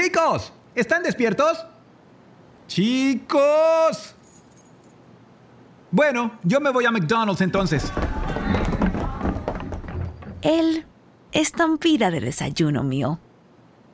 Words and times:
Chicos, 0.00 0.52
¿están 0.76 1.02
despiertos? 1.02 1.58
Chicos. 2.68 4.14
Bueno, 5.90 6.38
yo 6.44 6.60
me 6.60 6.70
voy 6.70 6.86
a 6.86 6.92
McDonald's 6.92 7.40
entonces. 7.40 7.90
El 10.40 10.86
estampida 11.32 12.12
de 12.12 12.20
desayuno 12.20 12.84
mío. 12.84 13.18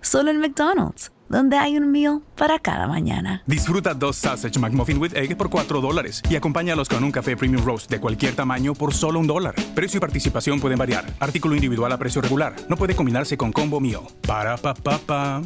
Solo 0.02 0.30
en 0.30 0.40
McDonald's, 0.40 1.10
donde 1.30 1.56
hay 1.56 1.78
un 1.78 1.90
meal 1.90 2.20
para 2.36 2.58
cada 2.58 2.86
mañana. 2.86 3.42
Disfruta 3.46 3.94
dos 3.94 4.16
Sausage 4.16 4.58
McMuffin 4.58 5.00
with 5.00 5.14
Egg 5.14 5.38
por 5.38 5.48
4 5.48 5.80
dólares 5.80 6.20
y 6.28 6.36
acompáñalos 6.36 6.90
con 6.90 7.02
un 7.02 7.12
café 7.12 7.34
Premium 7.34 7.64
Roast 7.64 7.90
de 7.90 7.98
cualquier 7.98 8.36
tamaño 8.36 8.74
por 8.74 8.92
solo 8.92 9.20
un 9.20 9.26
dólar. 9.26 9.54
Precio 9.74 9.96
y 9.96 10.00
participación 10.02 10.60
pueden 10.60 10.78
variar. 10.78 11.06
Artículo 11.18 11.54
individual 11.54 11.90
a 11.92 11.96
precio 11.96 12.20
regular. 12.20 12.54
No 12.68 12.76
puede 12.76 12.94
combinarse 12.94 13.38
con 13.38 13.52
combo 13.52 13.80
meal. 13.80 14.02
Para 14.26 14.58
pa 14.58 14.74
pa 14.74 14.98
pa. 14.98 15.42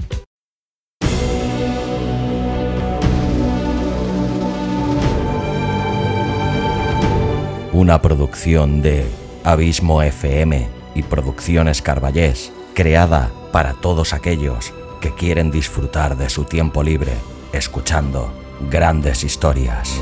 Una 7.78 8.02
producción 8.02 8.82
de 8.82 9.06
Abismo 9.44 10.02
FM 10.02 10.66
y 10.96 11.04
Producciones 11.04 11.80
Carballés, 11.80 12.50
creada 12.74 13.30
para 13.52 13.74
todos 13.74 14.14
aquellos 14.14 14.74
que 15.00 15.14
quieren 15.14 15.52
disfrutar 15.52 16.16
de 16.16 16.28
su 16.28 16.42
tiempo 16.42 16.82
libre 16.82 17.12
escuchando 17.52 18.32
grandes 18.68 19.22
historias. 19.22 20.00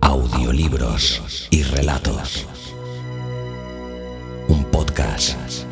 Audiolibros 0.00 1.46
y 1.50 1.62
relatos. 1.62 2.47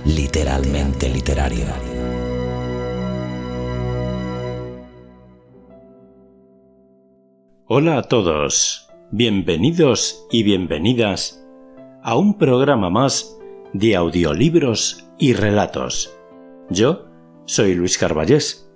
Literalmente 0.04 1.08
literario. 1.08 1.66
Hola 7.66 7.98
a 7.98 8.02
todos, 8.02 8.88
bienvenidos 9.12 10.26
y 10.32 10.42
bienvenidas 10.42 11.46
a 12.02 12.16
un 12.16 12.38
programa 12.38 12.90
más 12.90 13.38
de 13.72 13.94
audiolibros 13.94 15.06
y 15.16 15.34
relatos. 15.34 16.12
Yo 16.68 17.06
soy 17.44 17.76
Luis 17.76 17.98
Carballés 17.98 18.68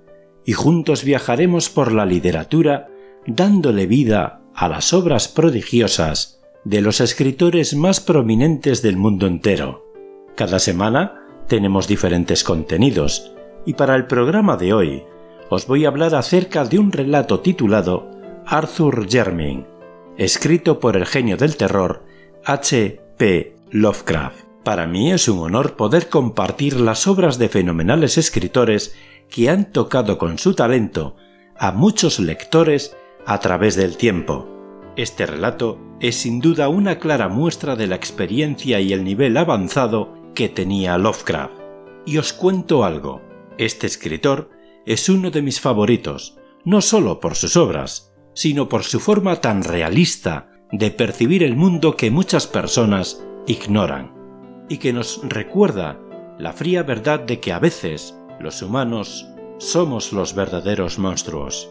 y 0.46 0.52
juntos 0.52 1.02
viajaremos 1.02 1.68
por 1.68 1.90
la 1.90 2.06
literatura 2.06 2.86
dándole 3.26 3.86
vida 3.86 4.40
a 4.54 4.68
las 4.68 4.92
obras 4.92 5.26
prodigiosas 5.26 6.40
de 6.64 6.80
los 6.80 7.00
escritores 7.00 7.74
más 7.74 7.98
prominentes 7.98 8.82
del 8.82 8.96
mundo 8.96 9.26
entero. 9.26 9.89
Cada 10.40 10.58
semana 10.58 11.20
tenemos 11.48 11.86
diferentes 11.86 12.44
contenidos 12.44 13.30
y 13.66 13.74
para 13.74 13.94
el 13.94 14.06
programa 14.06 14.56
de 14.56 14.72
hoy 14.72 15.02
os 15.50 15.66
voy 15.66 15.84
a 15.84 15.88
hablar 15.88 16.14
acerca 16.14 16.64
de 16.64 16.78
un 16.78 16.92
relato 16.92 17.40
titulado 17.40 18.10
Arthur 18.46 19.06
Jermyn, 19.06 19.66
escrito 20.16 20.80
por 20.80 20.96
el 20.96 21.04
genio 21.04 21.36
del 21.36 21.58
terror 21.58 22.04
H. 22.42 23.02
P. 23.18 23.54
Lovecraft. 23.70 24.46
Para 24.64 24.86
mí 24.86 25.12
es 25.12 25.28
un 25.28 25.40
honor 25.40 25.76
poder 25.76 26.08
compartir 26.08 26.80
las 26.80 27.06
obras 27.06 27.36
de 27.36 27.50
fenomenales 27.50 28.16
escritores 28.16 28.96
que 29.28 29.50
han 29.50 29.70
tocado 29.70 30.16
con 30.16 30.38
su 30.38 30.54
talento 30.54 31.16
a 31.54 31.70
muchos 31.70 32.18
lectores 32.18 32.96
a 33.26 33.40
través 33.40 33.76
del 33.76 33.98
tiempo. 33.98 34.48
Este 34.96 35.26
relato 35.26 35.78
es 36.00 36.16
sin 36.16 36.40
duda 36.40 36.70
una 36.70 36.98
clara 36.98 37.28
muestra 37.28 37.76
de 37.76 37.86
la 37.86 37.96
experiencia 37.96 38.80
y 38.80 38.94
el 38.94 39.04
nivel 39.04 39.36
avanzado 39.36 40.18
que 40.34 40.48
tenía 40.48 40.98
Lovecraft. 40.98 41.54
Y 42.06 42.18
os 42.18 42.32
cuento 42.32 42.84
algo. 42.84 43.22
Este 43.58 43.86
escritor 43.86 44.50
es 44.86 45.08
uno 45.08 45.30
de 45.30 45.42
mis 45.42 45.60
favoritos, 45.60 46.38
no 46.64 46.80
solo 46.80 47.20
por 47.20 47.34
sus 47.34 47.56
obras, 47.56 48.12
sino 48.34 48.68
por 48.68 48.84
su 48.84 49.00
forma 49.00 49.40
tan 49.40 49.64
realista 49.64 50.50
de 50.72 50.90
percibir 50.90 51.42
el 51.42 51.56
mundo 51.56 51.96
que 51.96 52.10
muchas 52.10 52.46
personas 52.46 53.24
ignoran, 53.46 54.14
y 54.68 54.78
que 54.78 54.92
nos 54.92 55.20
recuerda 55.22 56.00
la 56.38 56.52
fría 56.52 56.82
verdad 56.82 57.20
de 57.20 57.40
que 57.40 57.52
a 57.52 57.58
veces 57.58 58.16
los 58.40 58.62
humanos 58.62 59.26
somos 59.58 60.12
los 60.12 60.34
verdaderos 60.34 60.98
monstruos. 60.98 61.70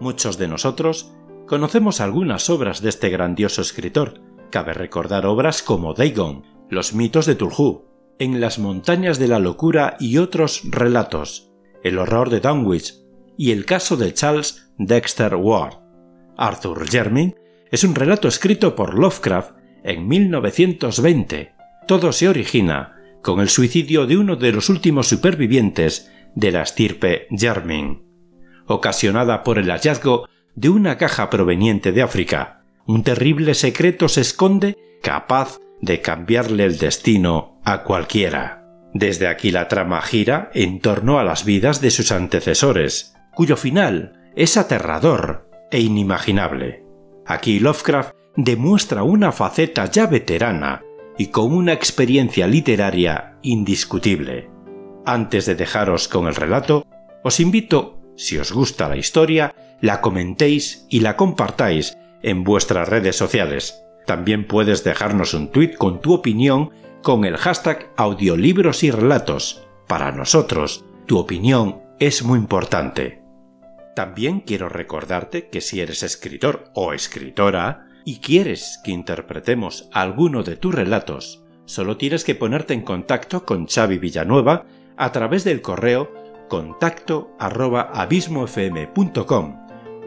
Muchos 0.00 0.38
de 0.38 0.48
nosotros 0.48 1.12
conocemos 1.46 2.00
algunas 2.00 2.48
obras 2.48 2.80
de 2.80 2.88
este 2.88 3.10
grandioso 3.10 3.60
escritor. 3.60 4.20
Cabe 4.50 4.72
recordar 4.72 5.26
obras 5.26 5.62
como 5.62 5.92
Dagon, 5.92 6.44
Los 6.68 6.94
mitos 6.94 7.26
de 7.26 7.34
Tulhu, 7.34 7.84
En 8.18 8.40
las 8.40 8.58
montañas 8.58 9.18
de 9.18 9.28
la 9.28 9.38
locura 9.38 9.98
y 10.00 10.16
otros 10.16 10.62
relatos, 10.64 11.50
El 11.84 11.98
horror 11.98 12.30
de 12.30 12.40
Dunwich 12.40 12.94
y 13.36 13.50
el 13.50 13.66
caso 13.66 13.98
de 13.98 14.14
Charles 14.14 14.70
Dexter 14.78 15.34
Ward. 15.34 15.74
Arthur 16.38 16.88
Jermyn 16.88 17.36
es 17.70 17.84
un 17.84 17.94
relato 17.94 18.26
escrito 18.26 18.74
por 18.74 18.98
Lovecraft 18.98 19.56
en 19.84 20.08
1920. 20.08 21.52
Todo 21.86 22.10
se 22.12 22.28
origina 22.30 22.96
con 23.22 23.40
el 23.40 23.50
suicidio 23.50 24.06
de 24.06 24.16
uno 24.16 24.36
de 24.36 24.52
los 24.52 24.70
últimos 24.70 25.08
supervivientes 25.08 26.10
de 26.34 26.52
la 26.52 26.62
estirpe 26.62 27.26
Jermyn, 27.30 28.02
ocasionada 28.66 29.42
por 29.42 29.58
el 29.58 29.68
hallazgo 29.70 30.26
de 30.54 30.70
una 30.70 30.96
caja 30.96 31.28
proveniente 31.28 31.92
de 31.92 32.00
África. 32.00 32.62
Un 32.86 33.02
terrible 33.02 33.52
secreto 33.52 34.08
se 34.08 34.22
esconde 34.22 34.78
capaz 35.02 35.58
de 35.80 36.00
cambiarle 36.00 36.64
el 36.64 36.78
destino 36.78 37.60
a 37.64 37.82
cualquiera. 37.82 38.64
Desde 38.92 39.28
aquí 39.28 39.50
la 39.50 39.68
trama 39.68 40.00
gira 40.02 40.50
en 40.54 40.80
torno 40.80 41.18
a 41.18 41.24
las 41.24 41.44
vidas 41.44 41.80
de 41.80 41.90
sus 41.90 42.12
antecesores, 42.12 43.14
cuyo 43.34 43.56
final 43.56 44.32
es 44.34 44.56
aterrador 44.56 45.50
e 45.70 45.80
inimaginable. 45.80 46.84
Aquí 47.26 47.58
Lovecraft 47.58 48.14
demuestra 48.36 49.02
una 49.02 49.32
faceta 49.32 49.86
ya 49.86 50.06
veterana 50.06 50.82
y 51.18 51.28
con 51.28 51.52
una 51.52 51.72
experiencia 51.72 52.46
literaria 52.46 53.38
indiscutible. 53.42 54.50
Antes 55.04 55.46
de 55.46 55.54
dejaros 55.54 56.08
con 56.08 56.26
el 56.26 56.34
relato, 56.34 56.86
os 57.22 57.40
invito, 57.40 58.00
si 58.16 58.38
os 58.38 58.52
gusta 58.52 58.88
la 58.88 58.96
historia, 58.96 59.54
la 59.80 60.00
comentéis 60.00 60.86
y 60.88 61.00
la 61.00 61.16
compartáis 61.16 61.96
en 62.22 62.44
vuestras 62.44 62.88
redes 62.88 63.16
sociales. 63.16 63.85
También 64.06 64.46
puedes 64.46 64.84
dejarnos 64.84 65.34
un 65.34 65.50
tweet 65.50 65.74
con 65.74 66.00
tu 66.00 66.14
opinión 66.14 66.70
con 67.02 67.24
el 67.24 67.36
hashtag 67.36 67.92
audiolibros 67.96 68.82
y 68.82 68.90
relatos. 68.90 69.66
Para 69.86 70.12
nosotros, 70.12 70.84
tu 71.06 71.18
opinión 71.18 71.82
es 71.98 72.22
muy 72.22 72.38
importante. 72.38 73.22
También 73.94 74.40
quiero 74.40 74.68
recordarte 74.68 75.48
que 75.48 75.60
si 75.60 75.80
eres 75.80 76.02
escritor 76.02 76.70
o 76.74 76.92
escritora 76.92 77.86
y 78.04 78.18
quieres 78.18 78.80
que 78.84 78.92
interpretemos 78.92 79.88
alguno 79.92 80.42
de 80.42 80.56
tus 80.56 80.74
relatos, 80.74 81.44
solo 81.64 81.96
tienes 81.96 82.24
que 82.24 82.34
ponerte 82.34 82.74
en 82.74 82.82
contacto 82.82 83.44
con 83.44 83.66
Xavi 83.66 83.98
Villanueva 83.98 84.66
a 84.96 85.12
través 85.12 85.44
del 85.44 85.62
correo 85.62 86.12
contacto 86.48 87.30
abismofm.com 87.38 89.60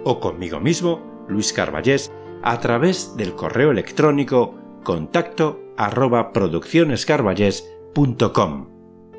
o 0.06 0.20
conmigo 0.20 0.60
mismo, 0.60 1.26
Luis 1.28 1.52
Carballés, 1.52 2.12
a 2.44 2.60
través 2.60 3.16
del 3.16 3.36
correo 3.36 3.72
electrónico 3.72 4.56
contacto 4.84 5.62
arroba 5.78 6.34
produccionescarballés.com. 6.34 8.68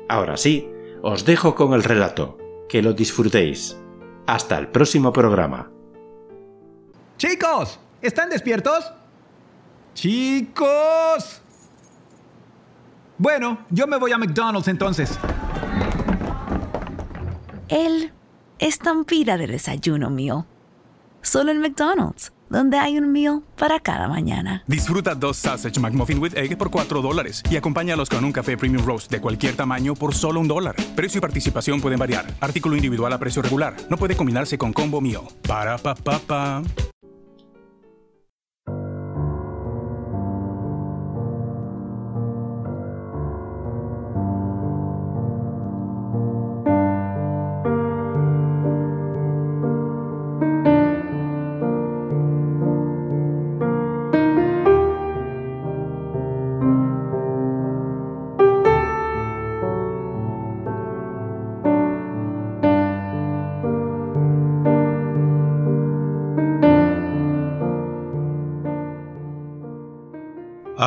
Ahora 0.09 0.37
sí, 0.37 0.69
os 1.01 1.25
dejo 1.25 1.55
con 1.55 1.73
el 1.73 1.83
relato. 1.83 2.37
Que 2.69 2.81
lo 2.81 2.93
disfrutéis. 2.93 3.77
Hasta 4.27 4.57
el 4.57 4.69
próximo 4.69 5.11
programa. 5.11 5.69
Chicos, 7.17 7.79
¿están 8.01 8.29
despiertos? 8.29 8.93
Chicos. 9.93 11.41
Bueno, 13.17 13.59
yo 13.69 13.87
me 13.87 13.97
voy 13.97 14.13
a 14.13 14.17
McDonald's 14.17 14.67
entonces. 14.67 15.17
El 17.67 18.11
estampida 18.57 19.37
de 19.37 19.47
desayuno 19.47 20.09
mío. 20.09 20.45
Solo 21.21 21.51
en 21.51 21.59
McDonald's, 21.59 22.31
donde 22.51 22.77
hay 22.77 22.97
un 22.97 23.11
meal 23.11 23.41
para 23.57 23.79
cada 23.79 24.07
mañana. 24.07 24.63
Disfruta 24.67 25.15
dos 25.15 25.37
Sausage 25.37 25.79
McMuffin 25.79 26.19
with 26.19 26.35
Egg 26.35 26.57
por 26.57 26.69
4 26.69 27.01
dólares 27.01 27.41
y 27.49 27.55
acompáñalos 27.55 28.09
con 28.09 28.23
un 28.23 28.31
café 28.31 28.57
Premium 28.57 28.85
Roast 28.85 29.09
de 29.09 29.19
cualquier 29.21 29.55
tamaño 29.55 29.95
por 29.95 30.13
solo 30.13 30.39
un 30.39 30.47
dólar. 30.47 30.75
Precio 30.95 31.19
y 31.19 31.21
participación 31.21 31.81
pueden 31.81 31.97
variar. 31.97 32.25
Artículo 32.41 32.75
individual 32.75 33.13
a 33.13 33.17
precio 33.17 33.41
regular. 33.41 33.75
No 33.89 33.97
puede 33.97 34.15
combinarse 34.15 34.57
con 34.57 34.73
combo 34.73 35.01
meal. 35.01 35.23
Para 35.47 35.77
pa 35.77 35.95
pa 35.95 36.19
pa. 36.19 36.61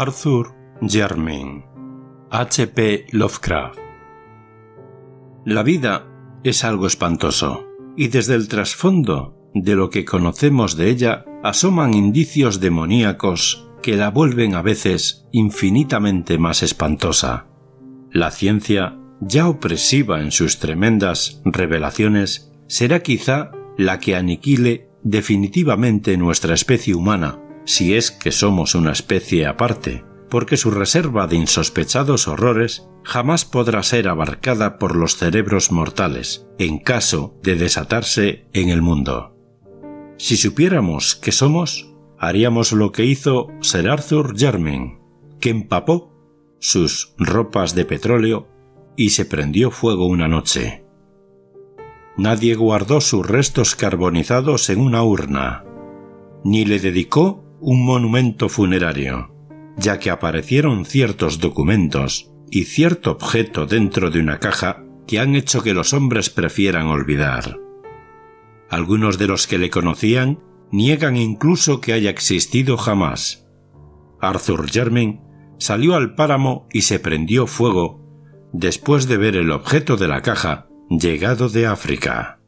Arthur 0.06 0.54
Jermyn 0.82 1.64
H.P. 2.30 3.06
Lovecraft 3.12 3.78
La 5.46 5.62
vida 5.62 6.06
es 6.42 6.62
algo 6.62 6.86
espantoso, 6.86 7.66
y 7.96 8.08
desde 8.08 8.34
el 8.34 8.48
trasfondo 8.48 9.34
de 9.54 9.74
lo 9.76 9.88
que 9.88 10.04
conocemos 10.04 10.76
de 10.76 10.90
ella 10.90 11.24
asoman 11.42 11.94
indicios 11.94 12.60
demoníacos 12.60 13.70
que 13.82 13.96
la 13.96 14.10
vuelven 14.10 14.54
a 14.54 14.60
veces 14.60 15.26
infinitamente 15.32 16.36
más 16.36 16.62
espantosa. 16.62 17.46
La 18.12 18.30
ciencia, 18.30 18.98
ya 19.22 19.48
opresiva 19.48 20.20
en 20.20 20.32
sus 20.32 20.58
tremendas 20.58 21.40
revelaciones, 21.46 22.52
será 22.66 23.00
quizá 23.00 23.52
la 23.78 24.00
que 24.00 24.16
aniquile 24.16 24.90
definitivamente 25.02 26.18
nuestra 26.18 26.52
especie 26.52 26.94
humana, 26.94 27.40
si 27.64 27.94
es 27.94 28.10
que 28.10 28.32
somos 28.32 28.74
una 28.74 28.92
especie 28.92 29.46
aparte, 29.46 30.04
porque 30.28 30.56
su 30.56 30.70
reserva 30.70 31.26
de 31.26 31.36
insospechados 31.36 32.28
horrores 32.28 32.88
jamás 33.04 33.44
podrá 33.44 33.82
ser 33.82 34.08
abarcada 34.08 34.78
por 34.78 34.96
los 34.96 35.16
cerebros 35.16 35.70
mortales, 35.70 36.46
en 36.58 36.78
caso 36.78 37.38
de 37.42 37.56
desatarse 37.56 38.46
en 38.52 38.70
el 38.70 38.82
mundo. 38.82 39.36
Si 40.16 40.36
supiéramos 40.36 41.14
qué 41.14 41.32
somos, 41.32 41.94
haríamos 42.18 42.72
lo 42.72 42.92
que 42.92 43.04
hizo 43.04 43.48
Sir 43.60 43.88
Arthur 43.88 44.36
Jermyn, 44.36 44.98
que 45.40 45.50
empapó 45.50 46.12
sus 46.58 47.14
ropas 47.18 47.74
de 47.74 47.84
petróleo 47.84 48.48
y 48.96 49.10
se 49.10 49.24
prendió 49.24 49.70
fuego 49.70 50.06
una 50.06 50.28
noche. 50.28 50.84
Nadie 52.16 52.54
guardó 52.54 53.00
sus 53.00 53.26
restos 53.26 53.74
carbonizados 53.74 54.70
en 54.70 54.80
una 54.80 55.02
urna, 55.02 55.64
ni 56.44 56.64
le 56.64 56.78
dedicó 56.78 57.43
un 57.60 57.84
monumento 57.84 58.48
funerario, 58.48 59.34
ya 59.76 59.98
que 59.98 60.10
aparecieron 60.10 60.84
ciertos 60.84 61.40
documentos 61.40 62.30
y 62.50 62.64
cierto 62.64 63.12
objeto 63.12 63.66
dentro 63.66 64.10
de 64.10 64.20
una 64.20 64.38
caja 64.38 64.84
que 65.06 65.18
han 65.18 65.34
hecho 65.34 65.62
que 65.62 65.74
los 65.74 65.92
hombres 65.92 66.30
prefieran 66.30 66.86
olvidar. 66.86 67.58
Algunos 68.70 69.18
de 69.18 69.26
los 69.26 69.46
que 69.46 69.58
le 69.58 69.70
conocían 69.70 70.40
niegan 70.70 71.16
incluso 71.16 71.80
que 71.80 71.92
haya 71.92 72.10
existido 72.10 72.76
jamás. 72.76 73.46
Arthur 74.20 74.70
Jermyn 74.70 75.20
salió 75.58 75.94
al 75.94 76.14
páramo 76.14 76.66
y 76.72 76.82
se 76.82 76.98
prendió 76.98 77.46
fuego 77.46 78.04
después 78.52 79.08
de 79.08 79.16
ver 79.16 79.36
el 79.36 79.50
objeto 79.50 79.96
de 79.96 80.08
la 80.08 80.22
caja 80.22 80.68
llegado 80.88 81.48
de 81.48 81.66
África. 81.66 82.40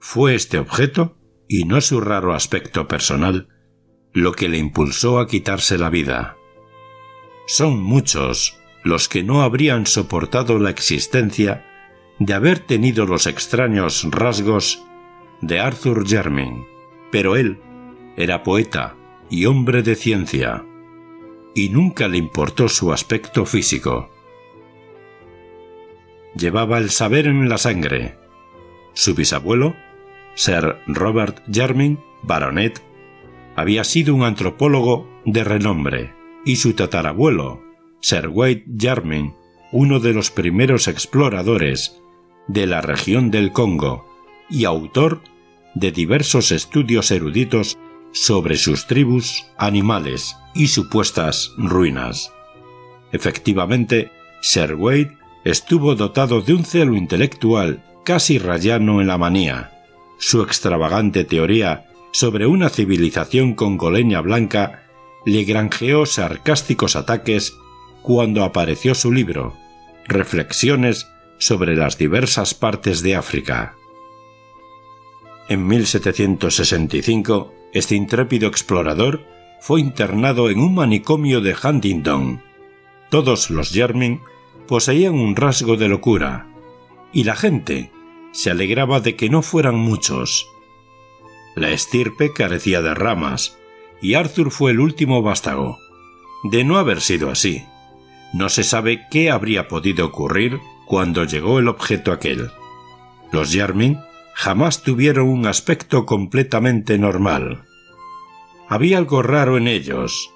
Fue 0.00 0.34
este 0.34 0.58
objeto, 0.58 1.18
y 1.48 1.64
no 1.64 1.80
su 1.80 2.00
raro 2.00 2.34
aspecto 2.34 2.88
personal, 2.88 3.48
lo 4.12 4.32
que 4.32 4.48
le 4.48 4.58
impulsó 4.58 5.18
a 5.18 5.26
quitarse 5.26 5.78
la 5.78 5.90
vida. 5.90 6.36
Son 7.46 7.82
muchos 7.82 8.58
los 8.84 9.08
que 9.08 9.22
no 9.22 9.42
habrían 9.42 9.86
soportado 9.86 10.58
la 10.58 10.70
existencia 10.70 11.66
de 12.18 12.34
haber 12.34 12.58
tenido 12.58 13.06
los 13.06 13.26
extraños 13.26 14.06
rasgos 14.10 14.84
de 15.40 15.60
Arthur 15.60 16.06
Jermyn, 16.06 16.66
pero 17.10 17.36
él 17.36 17.60
era 18.16 18.42
poeta 18.42 18.96
y 19.30 19.46
hombre 19.46 19.82
de 19.82 19.94
ciencia, 19.94 20.64
y 21.54 21.68
nunca 21.70 22.08
le 22.08 22.18
importó 22.18 22.68
su 22.68 22.92
aspecto 22.92 23.46
físico. 23.46 24.10
Llevaba 26.34 26.78
el 26.78 26.90
saber 26.90 27.26
en 27.26 27.48
la 27.48 27.58
sangre. 27.58 28.16
Su 28.94 29.14
bisabuelo, 29.14 29.74
Sir 30.34 30.76
Robert 30.86 31.42
Jermyn, 31.50 31.98
baronet, 32.22 32.82
había 33.56 33.84
sido 33.84 34.14
un 34.14 34.22
antropólogo 34.22 35.08
de 35.24 35.44
renombre, 35.44 36.12
y 36.44 36.56
su 36.56 36.74
tatarabuelo, 36.74 37.62
Sir 38.00 38.28
Wade 38.28 38.64
Jermyn, 38.78 39.34
uno 39.70 40.00
de 40.00 40.12
los 40.12 40.30
primeros 40.30 40.88
exploradores 40.88 41.96
de 42.48 42.66
la 42.66 42.80
región 42.80 43.30
del 43.30 43.52
Congo 43.52 44.06
y 44.50 44.64
autor 44.64 45.22
de 45.74 45.92
diversos 45.92 46.52
estudios 46.52 47.10
eruditos 47.10 47.78
sobre 48.12 48.56
sus 48.56 48.86
tribus, 48.86 49.46
animales 49.56 50.36
y 50.54 50.66
supuestas 50.66 51.52
ruinas. 51.56 52.32
Efectivamente, 53.12 54.10
Sir 54.42 54.74
Wade 54.74 55.16
estuvo 55.44 55.94
dotado 55.94 56.42
de 56.42 56.54
un 56.54 56.64
celo 56.64 56.94
intelectual 56.94 57.82
casi 58.04 58.38
rayano 58.38 59.00
en 59.00 59.06
la 59.06 59.18
manía. 59.18 59.70
Su 60.18 60.42
extravagante 60.42 61.24
teoría 61.24 61.86
sobre 62.12 62.46
una 62.46 62.68
civilización 62.68 63.54
congoleña 63.54 64.20
blanca 64.20 64.84
le 65.24 65.44
granjeó 65.44 66.06
sarcásticos 66.06 66.94
ataques 66.96 67.56
cuando 68.02 68.44
apareció 68.44 68.94
su 68.94 69.12
libro, 69.12 69.54
Reflexiones 70.06 71.08
sobre 71.38 71.74
las 71.74 71.98
diversas 71.98 72.54
partes 72.54 73.02
de 73.02 73.16
África. 73.16 73.76
En 75.48 75.66
1765, 75.66 77.52
este 77.72 77.94
intrépido 77.94 78.48
explorador 78.48 79.26
fue 79.60 79.80
internado 79.80 80.50
en 80.50 80.58
un 80.58 80.74
manicomio 80.74 81.40
de 81.40 81.54
Huntingdon. 81.54 82.42
Todos 83.10 83.50
los 83.50 83.70
Jermyn 83.70 84.20
poseían 84.66 85.14
un 85.14 85.36
rasgo 85.36 85.76
de 85.76 85.88
locura, 85.88 86.48
y 87.12 87.24
la 87.24 87.36
gente 87.36 87.90
se 88.32 88.50
alegraba 88.50 89.00
de 89.00 89.16
que 89.16 89.28
no 89.28 89.42
fueran 89.42 89.76
muchos. 89.76 90.51
La 91.54 91.70
estirpe 91.70 92.32
carecía 92.32 92.82
de 92.82 92.94
ramas, 92.94 93.58
y 94.00 94.14
Arthur 94.14 94.50
fue 94.50 94.70
el 94.70 94.80
último 94.80 95.22
vástago. 95.22 95.78
De 96.44 96.64
no 96.64 96.78
haber 96.78 97.00
sido 97.00 97.30
así, 97.30 97.64
no 98.32 98.48
se 98.48 98.64
sabe 98.64 99.06
qué 99.10 99.30
habría 99.30 99.68
podido 99.68 100.06
ocurrir 100.06 100.60
cuando 100.86 101.24
llegó 101.24 101.58
el 101.58 101.68
objeto 101.68 102.12
aquel. 102.12 102.50
Los 103.30 103.52
Yarmin 103.52 103.98
jamás 104.34 104.82
tuvieron 104.82 105.28
un 105.28 105.46
aspecto 105.46 106.06
completamente 106.06 106.98
normal. 106.98 107.62
Había 108.68 108.98
algo 108.98 109.22
raro 109.22 109.58
en 109.58 109.68
ellos, 109.68 110.30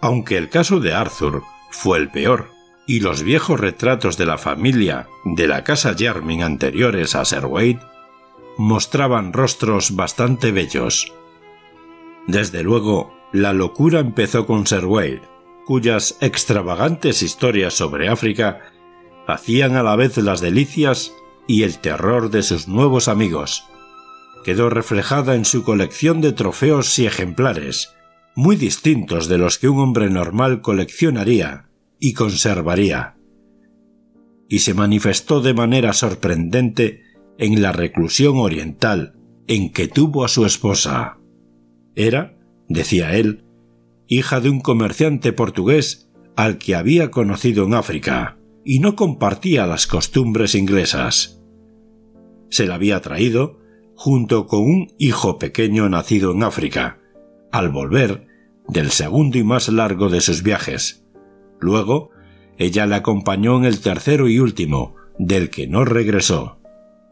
aunque 0.00 0.36
el 0.36 0.48
caso 0.48 0.80
de 0.80 0.92
Arthur 0.92 1.42
fue 1.70 1.98
el 1.98 2.10
peor, 2.10 2.50
y 2.86 3.00
los 3.00 3.22
viejos 3.22 3.58
retratos 3.58 4.16
de 4.16 4.26
la 4.26 4.38
familia 4.38 5.08
de 5.24 5.46
la 5.46 5.64
casa 5.64 5.94
Yarmin 5.94 6.42
anteriores 6.42 7.14
a 7.14 7.24
Sir 7.24 7.46
Wade 7.46 7.80
mostraban 8.56 9.32
rostros 9.32 9.94
bastante 9.94 10.52
bellos. 10.52 11.12
Desde 12.26 12.62
luego, 12.62 13.14
la 13.32 13.52
locura 13.52 14.00
empezó 14.00 14.46
con 14.46 14.66
Sir 14.66 14.86
cuyas 15.66 16.16
extravagantes 16.20 17.22
historias 17.22 17.74
sobre 17.74 18.08
África 18.08 18.60
hacían 19.26 19.76
a 19.76 19.82
la 19.82 19.96
vez 19.96 20.16
las 20.18 20.40
delicias 20.40 21.12
y 21.48 21.64
el 21.64 21.78
terror 21.78 22.30
de 22.30 22.42
sus 22.42 22.68
nuevos 22.68 23.08
amigos. 23.08 23.64
Quedó 24.44 24.70
reflejada 24.70 25.34
en 25.34 25.44
su 25.44 25.64
colección 25.64 26.20
de 26.20 26.32
trofeos 26.32 26.96
y 27.00 27.06
ejemplares, 27.06 27.94
muy 28.36 28.54
distintos 28.54 29.28
de 29.28 29.38
los 29.38 29.58
que 29.58 29.68
un 29.68 29.80
hombre 29.80 30.08
normal 30.08 30.60
coleccionaría 30.60 31.68
y 31.98 32.12
conservaría. 32.12 33.16
Y 34.48 34.60
se 34.60 34.74
manifestó 34.74 35.40
de 35.40 35.54
manera 35.54 35.92
sorprendente 35.92 37.02
en 37.38 37.62
la 37.62 37.72
reclusión 37.72 38.38
oriental 38.38 39.14
en 39.46 39.72
que 39.72 39.88
tuvo 39.88 40.24
a 40.24 40.28
su 40.28 40.44
esposa. 40.44 41.18
Era, 41.94 42.38
decía 42.68 43.16
él, 43.16 43.44
hija 44.08 44.40
de 44.40 44.50
un 44.50 44.60
comerciante 44.60 45.32
portugués 45.32 46.08
al 46.36 46.58
que 46.58 46.74
había 46.74 47.10
conocido 47.10 47.64
en 47.64 47.74
África, 47.74 48.38
y 48.64 48.80
no 48.80 48.96
compartía 48.96 49.66
las 49.66 49.86
costumbres 49.86 50.54
inglesas. 50.54 51.40
Se 52.50 52.66
la 52.66 52.74
había 52.74 53.00
traído 53.00 53.58
junto 53.94 54.46
con 54.46 54.60
un 54.60 54.92
hijo 54.98 55.38
pequeño 55.38 55.88
nacido 55.88 56.32
en 56.32 56.42
África, 56.42 57.00
al 57.52 57.70
volver 57.70 58.26
del 58.68 58.90
segundo 58.90 59.38
y 59.38 59.44
más 59.44 59.68
largo 59.68 60.08
de 60.10 60.20
sus 60.20 60.42
viajes. 60.42 61.06
Luego, 61.60 62.10
ella 62.58 62.86
le 62.86 62.96
acompañó 62.96 63.56
en 63.56 63.64
el 63.64 63.80
tercero 63.80 64.28
y 64.28 64.38
último, 64.38 64.94
del 65.18 65.48
que 65.48 65.66
no 65.66 65.84
regresó. 65.84 66.58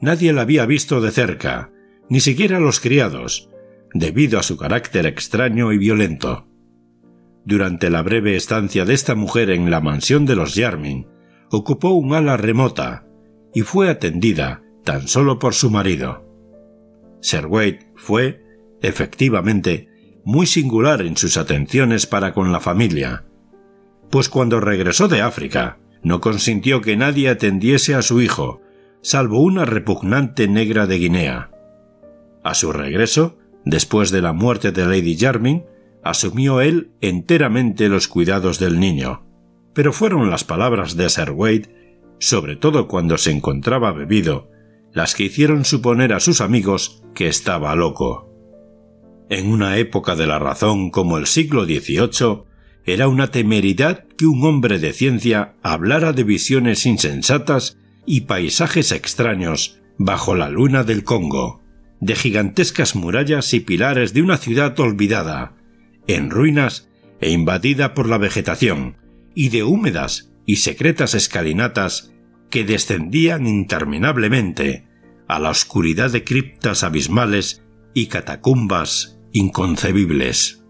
Nadie 0.01 0.33
la 0.33 0.43
había 0.43 0.67
visto 0.67 1.01
de 1.01 1.11
cerca, 1.11 1.71
ni 2.09 2.21
siquiera 2.21 2.61
los 2.61 2.81
criados, 2.81 3.51
debido 3.93 4.39
a 4.39 4.43
su 4.43 4.57
carácter 4.57 5.07
extraño 5.07 5.73
y 5.73 5.79
violento. 5.79 6.47
Durante 7.45 7.91
la 7.91 8.03
breve 8.03 8.37
estancia 8.37 8.85
de 8.85 8.95
esta 8.95 9.15
mujer 9.15 9.51
en 9.51 9.71
la 9.71 9.81
mansión 9.81 10.27
de 10.27 10.37
los 10.37 10.55
Yarmin, 10.55 11.07
ocupó 11.51 11.91
un 11.91 12.15
ala 12.15 12.37
remota 12.37 13.07
y 13.55 13.63
fue 13.63 13.89
atendida 13.89 14.63
tan 14.83 15.09
solo 15.09 15.39
por 15.39 15.55
su 15.55 15.71
marido. 15.71 16.25
Sir 17.21 17.47
Wade 17.47 17.93
fue, 17.95 18.43
efectivamente, 18.83 19.89
muy 20.25 20.47
singular 20.47 21.03
en 21.03 21.17
sus 21.17 21.37
atenciones 21.37 22.07
para 22.07 22.33
con 22.33 22.51
la 22.51 22.61
familia, 22.61 23.25
pues 24.11 24.29
cuando 24.29 24.61
regresó 24.61 25.09
de 25.09 25.23
África, 25.23 25.79
no 26.03 26.21
consintió 26.21 26.81
que 26.81 26.97
nadie 26.97 27.29
atendiese 27.29 27.95
a 27.95 28.03
su 28.03 28.21
hijo, 28.21 28.61
salvo 29.05 29.43
una 29.43 29.67
repugnante 29.67 30.49
negra 30.49 30.87
de 30.87 30.97
Guinea. 30.97 31.51
A 32.43 32.55
su 32.55 32.73
regreso, 32.73 33.37
después 33.67 34.11
de 34.11 34.23
la 34.23 34.33
muerte 34.33 34.73
de 34.73 34.87
Lady 34.87 35.15
Jarmin, 35.17 35.65
asumió 36.03 36.63
él 36.63 36.91
enteramente 37.03 37.91
los 37.91 38.09
cuidados 38.09 38.59
del 38.59 38.81
niño. 38.81 39.27
Pero 39.75 39.93
fueron 39.93 40.31
las 40.31 40.45
palabras 40.45 40.97
de 40.97 41.11
Sir 41.11 41.33
Wade, 41.33 42.01
sobre 42.19 42.57
todo 42.57 42.89
cuando 42.89 43.19
se 43.19 43.31
encontraba 43.31 43.93
bebido, 43.93 44.51
las 44.95 45.15
que 45.15 45.25
hicieron 45.25 45.67
suponer 45.67 46.15
a 46.15 46.21
sus 46.21 46.41
amigos 46.41 47.03
que 47.15 47.29
estaba 47.29 47.77
loco. 47.77 48.31
En 49.29 49.53
una 49.53 49.77
época 49.77 50.17
de 50.17 50.27
la 50.27 50.39
razón 50.39 50.91
como 50.91 51.19
el 51.19 51.27
siglo 51.27 51.67
XVIII, 51.67 52.45
era 52.87 53.09
una 53.09 53.31
temeridad 53.31 54.07
que 54.17 54.25
un 54.25 54.45
hombre 54.47 54.79
de 54.79 54.95
ciencia 54.95 55.57
hablara 55.63 56.15
de 56.15 56.25
visiones 56.25 56.87
insensatas 56.87 57.77
y 58.07 58.23
paisajes 58.23 58.93
extraños 58.93 59.81
bajo 59.99 60.35
la 60.35 60.49
luna 60.49 60.85
del 60.85 61.05
Congo, 61.05 61.63
de 62.01 62.15
gigantescas 62.17 62.95
murallas 62.95 63.55
y 63.55 63.61
pilares 63.61 64.13
de 64.13 64.23
una 64.23 64.37
ciudad 64.37 64.79
olvidada, 64.79 65.55
en 66.07 66.31
ruinas 66.31 66.89
e 67.21 67.31
invadida 67.31 67.95
por 67.95 68.09
la 68.09 68.19
vegetación, 68.19 68.97
y 69.35 69.49
de 69.49 69.63
húmedas 69.63 70.31
y 70.47 70.57
secretas 70.57 71.15
escalinatas 71.15 72.13
que 72.51 72.65
descendían 72.65 73.47
interminablemente 73.47 74.87
a 75.27 75.39
la 75.39 75.51
oscuridad 75.51 76.11
de 76.11 76.25
criptas 76.25 76.85
abismales 76.85 77.63
y 77.95 78.07
catacumbas 78.07 79.19
inconcebibles. 79.33 80.63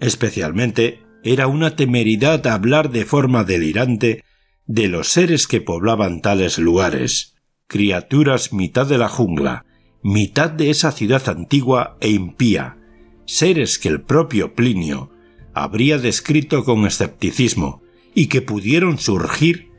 Especialmente 0.00 1.02
era 1.22 1.46
una 1.46 1.76
temeridad 1.76 2.46
hablar 2.46 2.90
de 2.90 3.04
forma 3.04 3.44
delirante 3.44 4.23
de 4.66 4.88
los 4.88 5.08
seres 5.08 5.46
que 5.46 5.60
poblaban 5.60 6.20
tales 6.20 6.58
lugares, 6.58 7.36
criaturas 7.66 8.52
mitad 8.52 8.86
de 8.86 8.98
la 8.98 9.08
jungla, 9.08 9.66
mitad 10.02 10.50
de 10.50 10.70
esa 10.70 10.92
ciudad 10.92 11.28
antigua 11.28 11.96
e 12.00 12.10
impía, 12.10 12.78
seres 13.26 13.78
que 13.78 13.88
el 13.88 14.02
propio 14.02 14.54
Plinio 14.54 15.10
habría 15.54 15.98
descrito 15.98 16.64
con 16.64 16.86
escepticismo 16.86 17.82
y 18.14 18.26
que 18.26 18.42
pudieron 18.42 18.98
surgir 18.98 19.70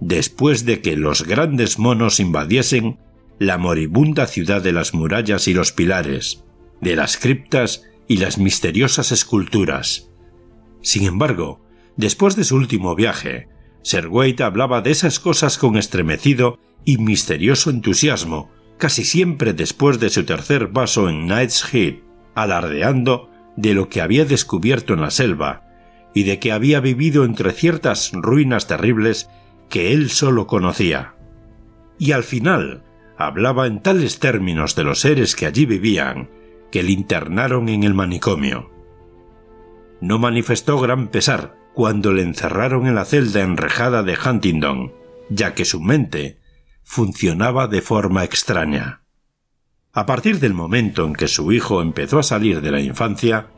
después 0.00 0.64
de 0.64 0.80
que 0.80 0.96
los 0.96 1.24
grandes 1.26 1.78
monos 1.78 2.20
invadiesen 2.20 2.98
la 3.38 3.58
moribunda 3.58 4.26
ciudad 4.26 4.62
de 4.62 4.72
las 4.72 4.94
murallas 4.94 5.48
y 5.48 5.54
los 5.54 5.72
pilares, 5.72 6.44
de 6.80 6.96
las 6.96 7.16
criptas 7.16 7.84
y 8.06 8.18
las 8.18 8.38
misteriosas 8.38 9.12
esculturas. 9.12 10.10
Sin 10.82 11.04
embargo, 11.04 11.64
después 11.96 12.36
de 12.36 12.44
su 12.44 12.56
último 12.56 12.94
viaje, 12.94 13.48
Wade 13.92 14.42
hablaba 14.42 14.80
de 14.80 14.90
esas 14.90 15.20
cosas 15.20 15.58
con 15.58 15.76
estremecido 15.76 16.58
y 16.84 16.98
misterioso 16.98 17.70
entusiasmo, 17.70 18.50
casi 18.78 19.04
siempre 19.04 19.52
después 19.52 20.00
de 20.00 20.10
su 20.10 20.24
tercer 20.24 20.68
vaso 20.68 21.08
en 21.08 21.26
Knight's 21.26 21.72
Head, 21.72 21.96
alardeando 22.34 23.30
de 23.56 23.74
lo 23.74 23.88
que 23.88 24.00
había 24.00 24.24
descubierto 24.24 24.94
en 24.94 25.02
la 25.02 25.10
selva 25.10 25.62
y 26.14 26.24
de 26.24 26.38
que 26.38 26.52
había 26.52 26.80
vivido 26.80 27.24
entre 27.24 27.52
ciertas 27.52 28.12
ruinas 28.12 28.66
terribles 28.66 29.28
que 29.68 29.92
él 29.92 30.10
solo 30.10 30.46
conocía. 30.46 31.14
Y 31.98 32.12
al 32.12 32.24
final 32.24 32.84
hablaba 33.18 33.66
en 33.66 33.82
tales 33.82 34.18
términos 34.18 34.74
de 34.74 34.84
los 34.84 35.00
seres 35.00 35.36
que 35.36 35.46
allí 35.46 35.66
vivían, 35.66 36.30
que 36.70 36.82
le 36.82 36.92
internaron 36.92 37.68
en 37.68 37.84
el 37.84 37.94
manicomio. 37.94 38.70
No 40.00 40.18
manifestó 40.18 40.78
gran 40.80 41.08
pesar 41.08 41.63
cuando 41.74 42.12
le 42.12 42.22
encerraron 42.22 42.86
en 42.86 42.94
la 42.94 43.04
celda 43.04 43.40
enrejada 43.40 44.02
de 44.02 44.16
Huntingdon, 44.16 44.92
ya 45.28 45.54
que 45.54 45.64
su 45.64 45.80
mente 45.80 46.38
funcionaba 46.84 47.66
de 47.66 47.82
forma 47.82 48.24
extraña. 48.24 49.02
A 49.92 50.06
partir 50.06 50.38
del 50.38 50.54
momento 50.54 51.04
en 51.04 51.14
que 51.14 51.28
su 51.28 51.52
hijo 51.52 51.82
empezó 51.82 52.18
a 52.18 52.22
salir 52.22 52.60
de 52.60 52.70
la 52.70 52.80
infancia, 52.80 53.48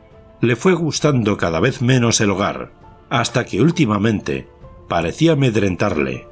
le 0.41 0.55
fue 0.55 0.73
gustando 0.73 1.37
cada 1.37 1.59
vez 1.59 1.81
menos 1.81 2.21
el 2.21 2.31
hogar, 2.31 2.73
hasta 3.09 3.45
que 3.45 3.61
últimamente 3.61 4.47
parecía 4.87 5.33
amedrentarle. 5.33 6.27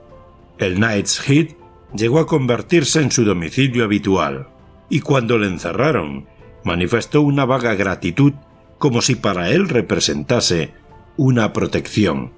El 0.57 0.75
Knight's 0.75 1.27
Head 1.27 1.55
llegó 1.93 2.19
a 2.19 2.27
convertirse 2.27 3.01
en 3.01 3.11
su 3.11 3.25
domicilio 3.25 3.83
habitual, 3.83 4.49
y 4.89 5.01
cuando 5.01 5.37
le 5.37 5.47
encerraron 5.47 6.27
manifestó 6.63 7.21
una 7.21 7.45
vaga 7.45 7.75
gratitud 7.75 8.33
como 8.77 9.01
si 9.01 9.15
para 9.15 9.51
él 9.51 9.69
representase 9.69 10.73
una 11.17 11.53
protección. 11.53 12.33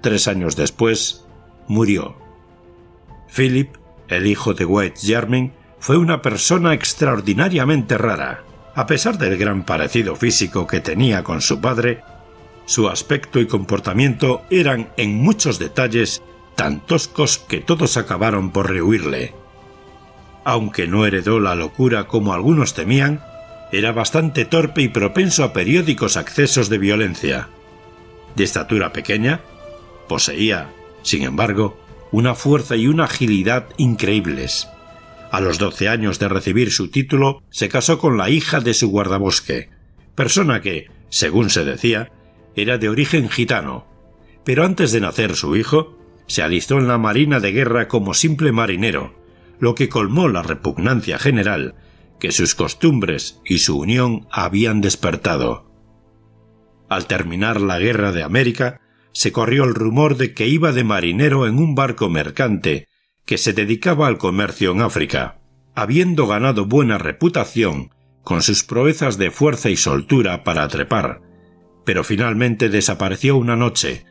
Tres 0.00 0.28
años 0.28 0.56
después, 0.56 1.24
murió. 1.68 2.16
Philip, 3.34 3.74
el 4.08 4.26
hijo 4.26 4.54
de 4.54 4.64
White 4.64 5.00
Jermyn, 5.00 5.52
fue 5.78 5.96
una 5.96 6.22
persona 6.22 6.72
extraordinariamente 6.72 7.98
rara. 7.98 8.44
A 8.74 8.86
pesar 8.86 9.18
del 9.18 9.36
gran 9.36 9.64
parecido 9.64 10.16
físico 10.16 10.66
que 10.66 10.80
tenía 10.80 11.22
con 11.22 11.40
su 11.40 11.60
padre, 11.60 12.02
su 12.66 12.88
aspecto 12.88 13.38
y 13.40 13.46
comportamiento 13.46 14.42
eran 14.50 14.88
en 14.96 15.16
muchos 15.16 15.58
detalles 15.58 16.22
tan 16.54 16.80
toscos 16.80 17.38
que 17.38 17.60
todos 17.60 17.96
acabaron 17.96 18.50
por 18.50 18.70
rehuirle. 18.70 19.34
Aunque 20.44 20.86
no 20.86 21.06
heredó 21.06 21.40
la 21.40 21.54
locura 21.54 22.06
como 22.06 22.32
algunos 22.32 22.74
temían, 22.74 23.22
era 23.72 23.92
bastante 23.92 24.44
torpe 24.44 24.82
y 24.82 24.88
propenso 24.88 25.44
a 25.44 25.52
periódicos 25.52 26.16
accesos 26.16 26.68
de 26.68 26.78
violencia. 26.78 27.48
De 28.36 28.44
estatura 28.44 28.92
pequeña, 28.92 29.40
poseía, 30.08 30.70
sin 31.02 31.22
embargo, 31.22 31.78
una 32.10 32.34
fuerza 32.34 32.76
y 32.76 32.86
una 32.86 33.04
agilidad 33.04 33.68
increíbles. 33.76 34.68
A 35.30 35.40
los 35.40 35.58
doce 35.58 35.88
años 35.88 36.18
de 36.18 36.28
recibir 36.28 36.70
su 36.70 36.88
título, 36.88 37.42
se 37.50 37.68
casó 37.68 37.98
con 37.98 38.16
la 38.16 38.30
hija 38.30 38.60
de 38.60 38.74
su 38.74 38.88
guardabosque, 38.90 39.70
persona 40.14 40.60
que, 40.60 40.88
según 41.08 41.50
se 41.50 41.64
decía, 41.64 42.10
era 42.54 42.78
de 42.78 42.88
origen 42.88 43.28
gitano. 43.28 43.86
Pero 44.44 44.64
antes 44.64 44.92
de 44.92 45.00
nacer 45.00 45.34
su 45.34 45.56
hijo, 45.56 45.98
se 46.26 46.42
alistó 46.42 46.78
en 46.78 46.88
la 46.88 46.98
Marina 46.98 47.40
de 47.40 47.52
Guerra 47.52 47.88
como 47.88 48.14
simple 48.14 48.52
marinero, 48.52 49.14
lo 49.58 49.74
que 49.74 49.88
colmó 49.88 50.28
la 50.28 50.42
repugnancia 50.42 51.18
general 51.18 51.74
que 52.24 52.32
sus 52.32 52.54
costumbres 52.54 53.40
y 53.44 53.58
su 53.58 53.78
unión 53.78 54.26
habían 54.30 54.80
despertado. 54.80 55.66
Al 56.88 57.06
terminar 57.06 57.60
la 57.60 57.78
Guerra 57.78 58.12
de 58.12 58.22
América, 58.22 58.80
se 59.12 59.32
corrió 59.32 59.64
el 59.64 59.74
rumor 59.74 60.16
de 60.16 60.34
que 60.34 60.48
iba 60.48 60.72
de 60.72 60.84
marinero 60.84 61.46
en 61.46 61.58
un 61.58 61.74
barco 61.74 62.08
mercante 62.08 62.88
que 63.24 63.38
se 63.38 63.52
dedicaba 63.52 64.06
al 64.06 64.18
comercio 64.18 64.72
en 64.72 64.82
África, 64.82 65.38
habiendo 65.74 66.26
ganado 66.26 66.66
buena 66.66 66.98
reputación 66.98 67.90
con 68.22 68.42
sus 68.42 68.64
proezas 68.64 69.18
de 69.18 69.30
fuerza 69.30 69.70
y 69.70 69.76
soltura 69.76 70.44
para 70.44 70.66
trepar, 70.68 71.20
pero 71.84 72.04
finalmente 72.04 72.68
desapareció 72.68 73.36
una 73.36 73.56
noche, 73.56 74.04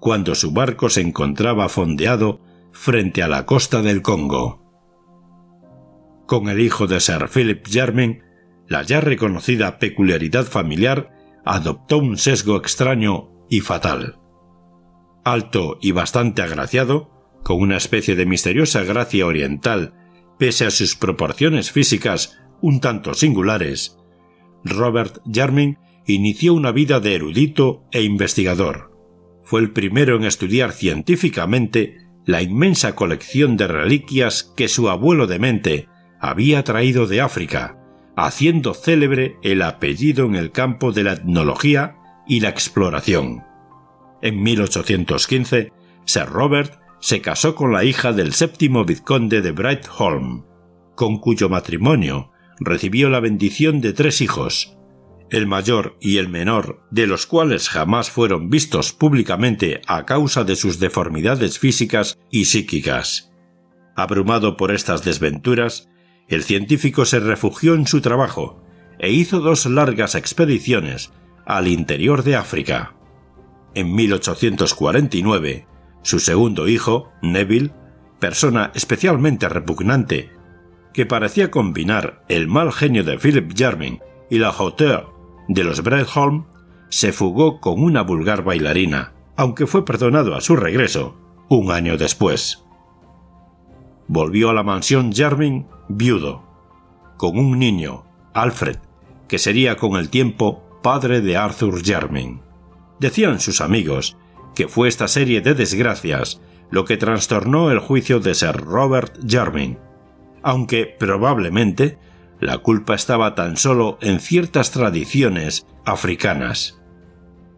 cuando 0.00 0.34
su 0.34 0.52
barco 0.52 0.90
se 0.90 1.00
encontraba 1.00 1.68
fondeado 1.68 2.40
frente 2.72 3.22
a 3.22 3.28
la 3.28 3.46
costa 3.46 3.82
del 3.82 4.02
Congo. 4.02 4.60
Con 6.26 6.48
el 6.48 6.60
hijo 6.60 6.86
de 6.86 7.00
Sir 7.00 7.28
Philip 7.28 7.66
Jermyn, 7.66 8.22
la 8.66 8.82
ya 8.82 9.00
reconocida 9.00 9.78
peculiaridad 9.78 10.44
familiar 10.44 11.10
adoptó 11.44 11.98
un 11.98 12.18
sesgo 12.18 12.56
extraño 12.56 13.30
y 13.48 13.60
fatal. 13.60 14.18
Alto 15.24 15.78
y 15.80 15.92
bastante 15.92 16.42
agraciado, 16.42 17.10
con 17.42 17.60
una 17.60 17.76
especie 17.76 18.16
de 18.16 18.26
misteriosa 18.26 18.82
gracia 18.84 19.26
oriental, 19.26 19.94
pese 20.38 20.66
a 20.66 20.70
sus 20.70 20.96
proporciones 20.96 21.70
físicas 21.70 22.38
un 22.60 22.80
tanto 22.80 23.14
singulares, 23.14 23.98
Robert 24.64 25.20
Jermyn 25.30 25.78
inició 26.06 26.54
una 26.54 26.72
vida 26.72 27.00
de 27.00 27.14
erudito 27.14 27.84
e 27.90 28.02
investigador. 28.02 28.92
Fue 29.44 29.60
el 29.60 29.72
primero 29.72 30.16
en 30.16 30.24
estudiar 30.24 30.72
científicamente 30.72 31.98
la 32.24 32.42
inmensa 32.42 32.94
colección 32.94 33.56
de 33.56 33.66
reliquias 33.66 34.52
que 34.56 34.68
su 34.68 34.88
abuelo 34.88 35.26
demente 35.26 35.88
había 36.20 36.62
traído 36.62 37.06
de 37.06 37.20
África, 37.20 37.81
haciendo 38.16 38.74
célebre 38.74 39.36
el 39.42 39.62
apellido 39.62 40.26
en 40.26 40.34
el 40.34 40.50
campo 40.50 40.92
de 40.92 41.04
la 41.04 41.14
etnología 41.14 41.96
y 42.26 42.40
la 42.40 42.48
exploración. 42.48 43.44
En 44.20 44.42
1815, 44.42 45.72
Sir 46.04 46.26
Robert 46.26 46.80
se 47.00 47.20
casó 47.20 47.54
con 47.54 47.72
la 47.72 47.84
hija 47.84 48.12
del 48.12 48.32
séptimo 48.32 48.84
vizconde 48.84 49.42
de 49.42 49.50
Brightholm, 49.52 50.44
con 50.94 51.18
cuyo 51.18 51.48
matrimonio 51.48 52.30
recibió 52.60 53.08
la 53.08 53.20
bendición 53.20 53.80
de 53.80 53.92
tres 53.92 54.20
hijos, 54.20 54.76
el 55.30 55.46
mayor 55.46 55.96
y 56.00 56.18
el 56.18 56.28
menor, 56.28 56.86
de 56.90 57.06
los 57.06 57.26
cuales 57.26 57.68
jamás 57.68 58.10
fueron 58.10 58.50
vistos 58.50 58.92
públicamente 58.92 59.80
a 59.86 60.04
causa 60.04 60.44
de 60.44 60.56
sus 60.56 60.78
deformidades 60.78 61.58
físicas 61.58 62.18
y 62.30 62.44
psíquicas. 62.44 63.32
Abrumado 63.96 64.56
por 64.56 64.70
estas 64.70 65.04
desventuras, 65.04 65.88
el 66.28 66.42
científico 66.42 67.04
se 67.04 67.20
refugió 67.20 67.74
en 67.74 67.86
su 67.86 68.00
trabajo 68.00 68.62
e 68.98 69.10
hizo 69.10 69.40
dos 69.40 69.66
largas 69.66 70.14
expediciones 70.14 71.12
al 71.44 71.68
interior 71.68 72.22
de 72.22 72.36
África. 72.36 72.94
En 73.74 73.94
1849, 73.94 75.66
su 76.02 76.20
segundo 76.20 76.68
hijo, 76.68 77.10
Neville, 77.22 77.72
persona 78.18 78.70
especialmente 78.74 79.48
repugnante, 79.48 80.30
que 80.92 81.06
parecía 81.06 81.50
combinar 81.50 82.24
el 82.28 82.48
mal 82.48 82.72
genio 82.72 83.02
de 83.02 83.18
Philip 83.18 83.52
Jermyn 83.56 84.00
y 84.30 84.38
la 84.38 84.50
hauteur 84.50 85.08
de 85.48 85.64
los 85.64 85.82
Bredholm, 85.82 86.46
se 86.88 87.12
fugó 87.12 87.60
con 87.60 87.82
una 87.82 88.02
vulgar 88.02 88.44
bailarina, 88.44 89.14
aunque 89.36 89.66
fue 89.66 89.84
perdonado 89.84 90.34
a 90.34 90.40
su 90.40 90.56
regreso 90.56 91.16
un 91.48 91.70
año 91.70 91.96
después. 91.96 92.64
Volvió 94.14 94.50
a 94.50 94.52
la 94.52 94.62
mansión 94.62 95.10
Jermyn 95.10 95.68
viudo, 95.88 96.42
con 97.16 97.38
un 97.38 97.58
niño, 97.58 98.04
Alfred, 98.34 98.76
que 99.26 99.38
sería 99.38 99.76
con 99.76 99.96
el 99.96 100.10
tiempo 100.10 100.62
padre 100.82 101.22
de 101.22 101.38
Arthur 101.38 101.82
Jermyn. 101.82 102.42
Decían 103.00 103.40
sus 103.40 103.62
amigos 103.62 104.18
que 104.54 104.68
fue 104.68 104.88
esta 104.88 105.08
serie 105.08 105.40
de 105.40 105.54
desgracias 105.54 106.42
lo 106.70 106.84
que 106.84 106.98
trastornó 106.98 107.70
el 107.70 107.78
juicio 107.78 108.20
de 108.20 108.34
Sir 108.34 108.54
Robert 108.54 109.18
Jermyn, 109.26 109.78
aunque 110.42 110.84
probablemente 110.84 111.96
la 112.38 112.58
culpa 112.58 112.94
estaba 112.94 113.34
tan 113.34 113.56
solo 113.56 113.96
en 114.02 114.20
ciertas 114.20 114.72
tradiciones 114.72 115.66
africanas. 115.86 116.82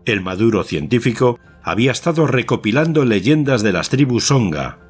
El 0.04 0.20
maduro 0.20 0.62
científico 0.62 1.40
había 1.64 1.90
estado 1.90 2.28
recopilando 2.28 3.04
leyendas 3.04 3.64
de 3.64 3.72
las 3.72 3.88
tribus 3.88 4.28
Songa, 4.28 4.83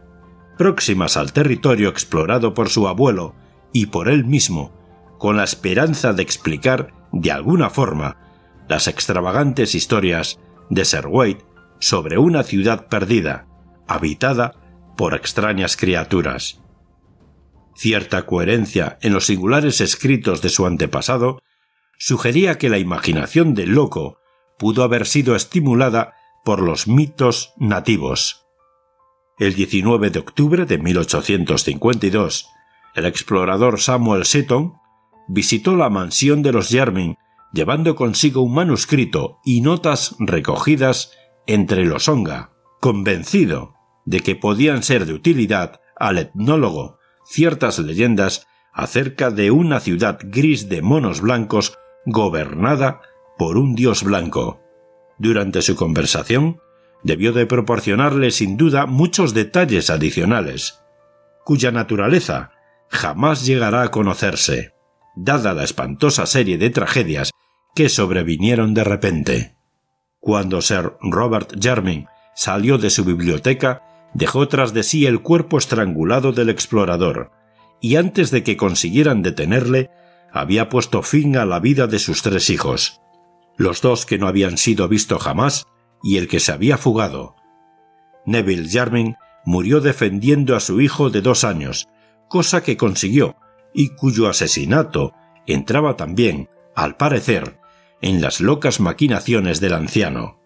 próximas 0.56 1.16
al 1.16 1.32
territorio 1.32 1.88
explorado 1.88 2.54
por 2.54 2.68
su 2.68 2.88
abuelo 2.88 3.34
y 3.72 3.86
por 3.86 4.08
él 4.08 4.24
mismo, 4.24 4.72
con 5.18 5.36
la 5.36 5.44
esperanza 5.44 6.12
de 6.12 6.22
explicar, 6.22 6.92
de 7.12 7.32
alguna 7.32 7.70
forma, 7.70 8.16
las 8.68 8.88
extravagantes 8.88 9.74
historias 9.74 10.38
de 10.70 10.84
Sir 10.84 11.06
Wade 11.06 11.44
sobre 11.80 12.18
una 12.18 12.42
ciudad 12.42 12.86
perdida, 12.88 13.46
habitada 13.86 14.52
por 14.96 15.14
extrañas 15.14 15.76
criaturas. 15.76 16.60
Cierta 17.76 18.24
coherencia 18.24 18.98
en 19.02 19.12
los 19.12 19.26
singulares 19.26 19.80
escritos 19.80 20.40
de 20.42 20.48
su 20.48 20.66
antepasado 20.66 21.42
sugería 21.98 22.58
que 22.58 22.68
la 22.68 22.78
imaginación 22.78 23.54
del 23.54 23.70
loco 23.70 24.18
pudo 24.58 24.84
haber 24.84 25.06
sido 25.06 25.34
estimulada 25.34 26.14
por 26.44 26.62
los 26.62 26.86
mitos 26.86 27.52
nativos. 27.56 28.43
El 29.36 29.54
19 29.54 30.10
de 30.10 30.20
octubre 30.20 30.64
de 30.64 30.78
1852, 30.78 32.48
el 32.94 33.04
explorador 33.04 33.80
Samuel 33.80 34.26
Seton 34.26 34.74
visitó 35.26 35.74
la 35.74 35.90
mansión 35.90 36.42
de 36.42 36.52
los 36.52 36.68
Jermyn 36.68 37.16
llevando 37.52 37.96
consigo 37.96 38.42
un 38.42 38.54
manuscrito 38.54 39.40
y 39.44 39.60
notas 39.60 40.14
recogidas 40.20 41.10
entre 41.48 41.84
los 41.84 42.08
Onga, 42.08 42.52
convencido 42.80 43.74
de 44.04 44.20
que 44.20 44.36
podían 44.36 44.84
ser 44.84 45.04
de 45.04 45.14
utilidad 45.14 45.80
al 45.96 46.18
etnólogo 46.18 46.98
ciertas 47.24 47.80
leyendas 47.80 48.46
acerca 48.72 49.30
de 49.30 49.50
una 49.50 49.80
ciudad 49.80 50.20
gris 50.22 50.68
de 50.68 50.80
monos 50.80 51.20
blancos 51.20 51.76
gobernada 52.06 53.00
por 53.36 53.56
un 53.56 53.74
dios 53.74 54.04
blanco. 54.04 54.60
Durante 55.18 55.60
su 55.60 55.74
conversación, 55.74 56.60
debió 57.04 57.32
de 57.32 57.46
proporcionarle 57.46 58.30
sin 58.30 58.56
duda 58.56 58.86
muchos 58.86 59.34
detalles 59.34 59.90
adicionales, 59.90 60.80
cuya 61.44 61.70
naturaleza 61.70 62.50
jamás 62.88 63.46
llegará 63.46 63.82
a 63.82 63.90
conocerse, 63.90 64.72
dada 65.14 65.52
la 65.52 65.64
espantosa 65.64 66.26
serie 66.26 66.58
de 66.58 66.70
tragedias 66.70 67.30
que 67.74 67.88
sobrevinieron 67.88 68.72
de 68.72 68.84
repente. 68.84 69.54
Cuando 70.18 70.62
Sir 70.62 70.94
Robert 71.02 71.52
Jermyn 71.60 72.06
salió 72.34 72.78
de 72.78 72.88
su 72.88 73.04
biblioteca, 73.04 73.82
dejó 74.14 74.48
tras 74.48 74.72
de 74.72 74.82
sí 74.82 75.06
el 75.06 75.20
cuerpo 75.20 75.58
estrangulado 75.58 76.32
del 76.32 76.48
explorador, 76.48 77.30
y 77.80 77.96
antes 77.96 78.30
de 78.30 78.42
que 78.42 78.56
consiguieran 78.56 79.22
detenerle, 79.22 79.90
había 80.32 80.70
puesto 80.70 81.02
fin 81.02 81.36
a 81.36 81.44
la 81.44 81.60
vida 81.60 81.86
de 81.86 81.98
sus 81.98 82.22
tres 82.22 82.48
hijos, 82.48 83.02
los 83.56 83.82
dos 83.82 84.06
que 84.06 84.18
no 84.18 84.26
habían 84.26 84.56
sido 84.56 84.88
visto 84.88 85.18
jamás 85.18 85.66
y 86.04 86.18
el 86.18 86.28
que 86.28 86.38
se 86.38 86.52
había 86.52 86.76
fugado. 86.76 87.34
Neville 88.26 88.68
Jermyn 88.68 89.16
murió 89.44 89.80
defendiendo 89.80 90.54
a 90.54 90.60
su 90.60 90.80
hijo 90.80 91.10
de 91.10 91.22
dos 91.22 91.42
años, 91.42 91.88
cosa 92.28 92.62
que 92.62 92.76
consiguió, 92.76 93.36
y 93.72 93.88
cuyo 93.96 94.28
asesinato 94.28 95.14
entraba 95.46 95.96
también, 95.96 96.48
al 96.76 96.96
parecer, 96.96 97.58
en 98.02 98.20
las 98.20 98.40
locas 98.40 98.80
maquinaciones 98.80 99.60
del 99.60 99.72
anciano. 99.72 100.40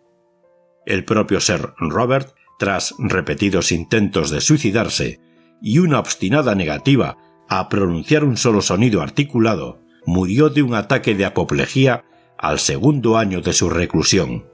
El 0.87 1.05
propio 1.05 1.41
Sir 1.41 1.75
Robert, 1.79 2.35
tras 2.59 2.95
repetidos 2.99 3.73
intentos 3.73 4.31
de 4.31 4.41
suicidarse 4.41 5.21
y 5.61 5.81
una 5.81 5.99
obstinada 5.99 6.55
negativa 6.55 7.19
a 7.49 7.69
pronunciar 7.69 8.25
un 8.25 8.37
solo 8.37 8.63
sonido 8.63 9.03
articulado, 9.03 9.81
murió 10.07 10.51
de 10.51 10.63
un 10.63 10.75
ataque 10.75 11.15
de 11.15 11.25
apoplejía 11.25 12.05
al 12.39 12.61
segundo 12.61 13.19
año 13.19 13.41
de 13.41 13.53
su 13.53 13.69
reclusión. 13.69 14.48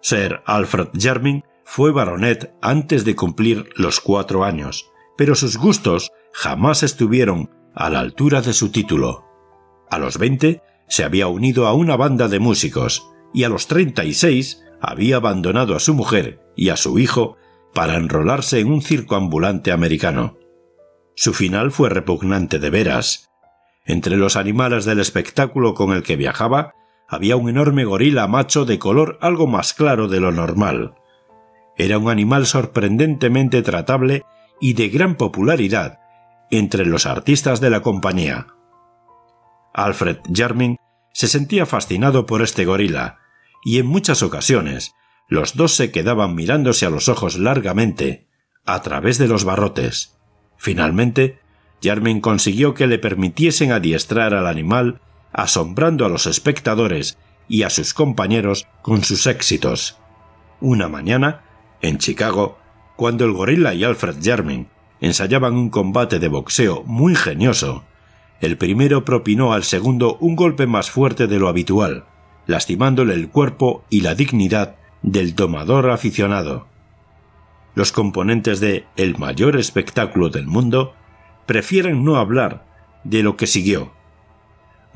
Sir 0.00 0.42
Alfred 0.46 0.88
Jermyn 0.98 1.44
fue 1.64 1.92
baronet 1.92 2.54
antes 2.62 3.04
de 3.04 3.16
cumplir 3.16 3.70
los 3.76 4.00
cuatro 4.00 4.44
años, 4.44 4.90
pero 5.16 5.34
sus 5.34 5.56
gustos 5.56 6.12
jamás 6.32 6.82
estuvieron 6.82 7.50
a 7.74 7.90
la 7.90 8.00
altura 8.00 8.40
de 8.40 8.52
su 8.52 8.70
título. 8.70 9.24
A 9.90 9.98
los 9.98 10.18
veinte 10.18 10.62
se 10.88 11.04
había 11.04 11.26
unido 11.26 11.66
a 11.66 11.74
una 11.74 11.96
banda 11.96 12.28
de 12.28 12.38
músicos 12.38 13.10
y 13.34 13.44
a 13.44 13.48
los 13.48 13.66
36 13.66 14.62
había 14.80 15.16
abandonado 15.16 15.74
a 15.74 15.80
su 15.80 15.94
mujer 15.94 16.40
y 16.56 16.68
a 16.68 16.76
su 16.76 16.98
hijo 16.98 17.36
para 17.74 17.96
enrolarse 17.96 18.60
en 18.60 18.72
un 18.72 18.82
circo 18.82 19.16
ambulante 19.16 19.72
americano. 19.72 20.38
Su 21.14 21.34
final 21.34 21.72
fue 21.72 21.90
repugnante 21.90 22.58
de 22.58 22.70
veras. 22.70 23.30
Entre 23.84 24.16
los 24.16 24.36
animales 24.36 24.84
del 24.84 25.00
espectáculo 25.00 25.74
con 25.74 25.92
el 25.92 26.02
que 26.02 26.16
viajaba 26.16 26.74
había 27.08 27.36
un 27.36 27.48
enorme 27.48 27.84
gorila 27.84 28.26
macho 28.26 28.64
de 28.64 28.78
color 28.78 29.18
algo 29.20 29.46
más 29.46 29.74
claro 29.74 30.08
de 30.08 30.20
lo 30.20 30.32
normal. 30.32 30.94
Era 31.76 31.98
un 31.98 32.10
animal 32.10 32.46
sorprendentemente 32.46 33.62
tratable 33.62 34.24
y 34.60 34.72
de 34.72 34.88
gran 34.88 35.16
popularidad 35.16 36.00
entre 36.50 36.86
los 36.86 37.06
artistas 37.06 37.60
de 37.60 37.70
la 37.70 37.80
compañía. 37.80 38.46
Alfred 39.74 40.18
Jermyn 40.32 40.76
se 41.12 41.28
sentía 41.28 41.66
fascinado 41.66 42.26
por 42.26 42.42
este 42.42 42.64
gorila, 42.64 43.18
y 43.64 43.78
en 43.78 43.86
muchas 43.86 44.22
ocasiones 44.22 44.92
los 45.28 45.56
dos 45.56 45.74
se 45.74 45.90
quedaban 45.90 46.34
mirándose 46.34 46.86
a 46.86 46.90
los 46.90 47.08
ojos 47.08 47.36
largamente, 47.36 48.28
a 48.64 48.80
través 48.82 49.18
de 49.18 49.28
los 49.28 49.44
barrotes. 49.44 50.16
Finalmente, 50.56 51.40
Jermyn 51.82 52.20
consiguió 52.20 52.74
que 52.74 52.86
le 52.86 52.98
permitiesen 52.98 53.72
adiestrar 53.72 54.34
al 54.34 54.46
animal, 54.46 55.00
asombrando 55.36 56.06
a 56.06 56.08
los 56.08 56.26
espectadores 56.26 57.18
y 57.46 57.62
a 57.62 57.70
sus 57.70 57.92
compañeros 57.92 58.66
con 58.80 59.04
sus 59.04 59.26
éxitos. 59.26 59.98
Una 60.60 60.88
mañana, 60.88 61.42
en 61.82 61.98
Chicago, 61.98 62.58
cuando 62.96 63.26
el 63.26 63.32
gorila 63.32 63.74
y 63.74 63.84
Alfred 63.84 64.16
Jermyn 64.22 64.68
ensayaban 65.00 65.54
un 65.54 65.68
combate 65.68 66.18
de 66.18 66.28
boxeo 66.28 66.82
muy 66.86 67.12
ingenioso, 67.12 67.84
el 68.40 68.56
primero 68.56 69.04
propinó 69.04 69.52
al 69.52 69.64
segundo 69.64 70.16
un 70.20 70.36
golpe 70.36 70.66
más 70.66 70.90
fuerte 70.90 71.26
de 71.26 71.38
lo 71.38 71.48
habitual, 71.48 72.06
lastimándole 72.46 73.12
el 73.12 73.28
cuerpo 73.28 73.84
y 73.90 74.00
la 74.00 74.14
dignidad 74.14 74.76
del 75.02 75.34
domador 75.34 75.90
aficionado. 75.90 76.66
Los 77.74 77.92
componentes 77.92 78.58
de 78.60 78.86
el 78.96 79.18
mayor 79.18 79.58
espectáculo 79.58 80.30
del 80.30 80.46
mundo 80.46 80.94
prefieren 81.44 82.04
no 82.04 82.16
hablar 82.16 82.64
de 83.04 83.22
lo 83.22 83.36
que 83.36 83.46
siguió. 83.46 83.95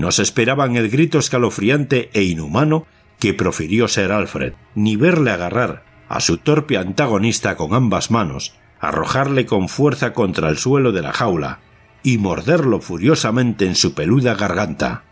No 0.01 0.13
se 0.13 0.23
esperaban 0.23 0.77
el 0.77 0.89
grito 0.89 1.19
escalofriante 1.19 2.09
e 2.15 2.23
inhumano 2.23 2.87
que 3.19 3.35
profirió 3.35 3.87
Sir 3.87 4.13
Alfred, 4.13 4.55
ni 4.75 4.97
verle 4.97 5.31
agarrar 5.31 5.85
a 6.09 6.21
su 6.21 6.39
torpe 6.39 6.79
antagonista 6.79 7.55
con 7.55 7.75
ambas 7.75 8.11
manos, 8.11 8.55
arrojarle 8.81 9.45
con 9.45 9.69
fuerza 9.69 10.15
contra 10.15 10.49
el 10.49 10.57
suelo 10.57 10.93
de 10.93 11.03
la 11.03 11.13
jaula 11.13 11.59
y 12.03 12.17
morderlo 12.17 12.81
furiosamente 12.81 13.67
en 13.67 13.75
su 13.75 13.93
peluda 13.93 14.35
garganta. 14.35 15.03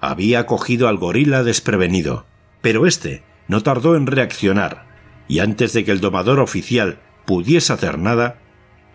Había 0.00 0.44
cogido 0.44 0.88
al 0.88 0.96
gorila 0.96 1.44
desprevenido, 1.44 2.26
pero 2.62 2.88
éste 2.88 3.22
no 3.46 3.62
tardó 3.62 3.94
en 3.94 4.08
reaccionar, 4.08 4.86
y 5.28 5.38
antes 5.38 5.72
de 5.72 5.84
que 5.84 5.92
el 5.92 6.00
domador 6.00 6.40
oficial 6.40 6.98
pudiese 7.26 7.72
hacer 7.72 8.00
nada, 8.00 8.40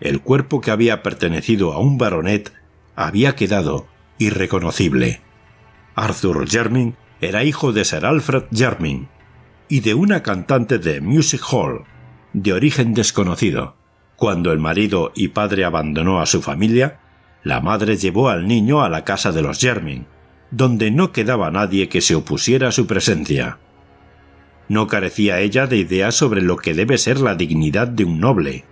el 0.02 0.20
cuerpo 0.20 0.60
que 0.60 0.70
había 0.70 1.02
pertenecido 1.02 1.72
a 1.72 1.78
un 1.78 1.96
baronet 1.96 2.52
había 2.96 3.34
quedado 3.34 3.86
irreconocible. 4.20 5.20
Arthur 5.96 6.48
Jermyn 6.48 6.94
era 7.20 7.42
hijo 7.42 7.72
de 7.72 7.84
Sir 7.84 8.04
Alfred 8.06 8.44
Jermyn 8.52 9.08
y 9.68 9.80
de 9.80 9.94
una 9.94 10.22
cantante 10.22 10.78
de 10.78 11.00
Music 11.00 11.42
Hall, 11.50 11.84
de 12.32 12.52
origen 12.52 12.94
desconocido. 12.94 13.74
Cuando 14.16 14.52
el 14.52 14.58
marido 14.58 15.10
y 15.14 15.28
padre 15.28 15.64
abandonó 15.64 16.20
a 16.20 16.26
su 16.26 16.42
familia, 16.42 17.00
la 17.42 17.60
madre 17.60 17.96
llevó 17.96 18.28
al 18.28 18.46
niño 18.46 18.82
a 18.82 18.90
la 18.90 19.04
casa 19.04 19.32
de 19.32 19.40
los 19.40 19.58
Jermyn, 19.58 20.06
donde 20.50 20.90
no 20.90 21.12
quedaba 21.12 21.50
nadie 21.50 21.88
que 21.88 22.02
se 22.02 22.14
opusiera 22.14 22.68
a 22.68 22.72
su 22.72 22.86
presencia. 22.86 23.58
No 24.68 24.86
carecía 24.86 25.40
ella 25.40 25.66
de 25.66 25.78
ideas 25.78 26.14
sobre 26.14 26.42
lo 26.42 26.56
que 26.56 26.74
debe 26.74 26.98
ser 26.98 27.20
la 27.20 27.34
dignidad 27.34 27.88
de 27.88 28.04
un 28.04 28.20
noble, 28.20 28.64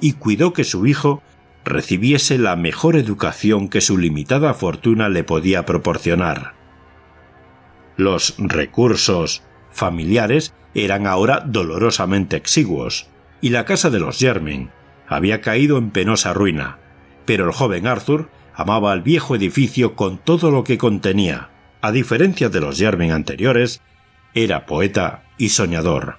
y 0.00 0.14
cuidó 0.14 0.52
que 0.52 0.64
su 0.64 0.86
hijo 0.86 1.22
recibiese 1.66 2.38
la 2.38 2.56
mejor 2.56 2.96
educación 2.96 3.68
que 3.68 3.80
su 3.80 3.98
limitada 3.98 4.54
fortuna 4.54 5.08
le 5.08 5.24
podía 5.24 5.66
proporcionar. 5.66 6.54
Los 7.96 8.36
recursos 8.38 9.42
familiares 9.72 10.54
eran 10.74 11.06
ahora 11.06 11.42
dolorosamente 11.44 12.36
exiguos, 12.36 13.08
y 13.40 13.50
la 13.50 13.64
casa 13.64 13.90
de 13.90 13.98
los 13.98 14.18
Jermyn 14.18 14.70
había 15.08 15.40
caído 15.40 15.76
en 15.78 15.90
penosa 15.90 16.32
ruina, 16.32 16.78
pero 17.24 17.44
el 17.44 17.52
joven 17.52 17.86
Arthur 17.86 18.30
amaba 18.54 18.92
al 18.92 19.02
viejo 19.02 19.34
edificio 19.34 19.96
con 19.96 20.18
todo 20.18 20.50
lo 20.50 20.64
que 20.64 20.78
contenía. 20.78 21.50
A 21.82 21.90
diferencia 21.92 22.48
de 22.48 22.60
los 22.60 22.78
Jermyn 22.78 23.10
anteriores, 23.10 23.82
era 24.34 24.66
poeta 24.66 25.24
y 25.36 25.50
soñador. 25.50 26.18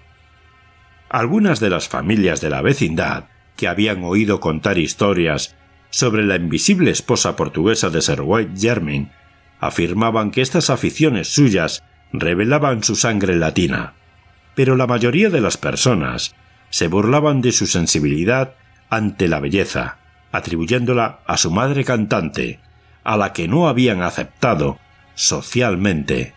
Algunas 1.10 1.60
de 1.60 1.70
las 1.70 1.88
familias 1.88 2.42
de 2.42 2.50
la 2.50 2.62
vecindad, 2.62 3.26
que 3.58 3.68
habían 3.68 4.04
oído 4.06 4.40
contar 4.40 4.78
historias 4.78 5.56
sobre 5.90 6.24
la 6.24 6.36
invisible 6.38 6.92
esposa 6.92 7.36
portuguesa 7.36 7.90
de 7.90 8.02
Sir 8.02 8.22
White 8.22 8.54
Jermyn, 8.58 9.12
afirmaban 9.60 10.32
que 10.32 10.42
estas 10.42 10.70
aficiones 10.70 11.28
suyas 11.28 11.84
revelaban 12.14 12.84
su 12.84 12.96
sangre 12.96 13.36
latina. 13.36 13.96
Pero 14.56 14.76
la 14.76 14.88
mayoría 14.88 15.30
de 15.30 15.42
las 15.42 15.58
personas 15.58 16.36
se 16.70 16.88
burlaban 16.88 17.42
de 17.42 17.52
su 17.52 17.68
sensibilidad 17.68 18.56
ante 18.90 19.28
la 19.28 19.40
belleza, 19.40 19.98
atribuyéndola 20.32 21.20
a 21.26 21.38
su 21.38 21.52
madre 21.52 21.84
cantante, 21.84 22.60
a 23.04 23.18
la 23.18 23.34
que 23.34 23.48
no 23.48 23.68
habían 23.68 24.02
aceptado 24.02 24.80
socialmente. 25.16 26.34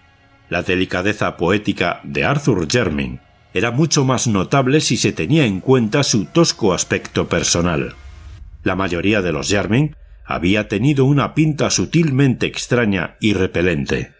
La 0.48 0.62
delicadeza 0.62 1.36
poética 1.36 2.00
de 2.02 2.24
Arthur 2.24 2.66
Jermyn 2.70 3.20
era 3.54 3.70
mucho 3.70 4.04
más 4.04 4.26
notable 4.26 4.80
si 4.80 4.96
se 4.96 5.12
tenía 5.12 5.46
en 5.46 5.60
cuenta 5.60 6.02
su 6.02 6.26
tosco 6.26 6.72
aspecto 6.72 7.28
personal. 7.28 7.94
La 8.62 8.76
mayoría 8.76 9.22
de 9.22 9.32
los 9.32 9.48
Jermyn 9.48 9.96
había 10.24 10.68
tenido 10.68 11.04
una 11.04 11.34
pinta 11.34 11.70
sutilmente 11.70 12.46
extraña 12.46 13.16
y 13.20 13.32
repelente. 13.32 14.12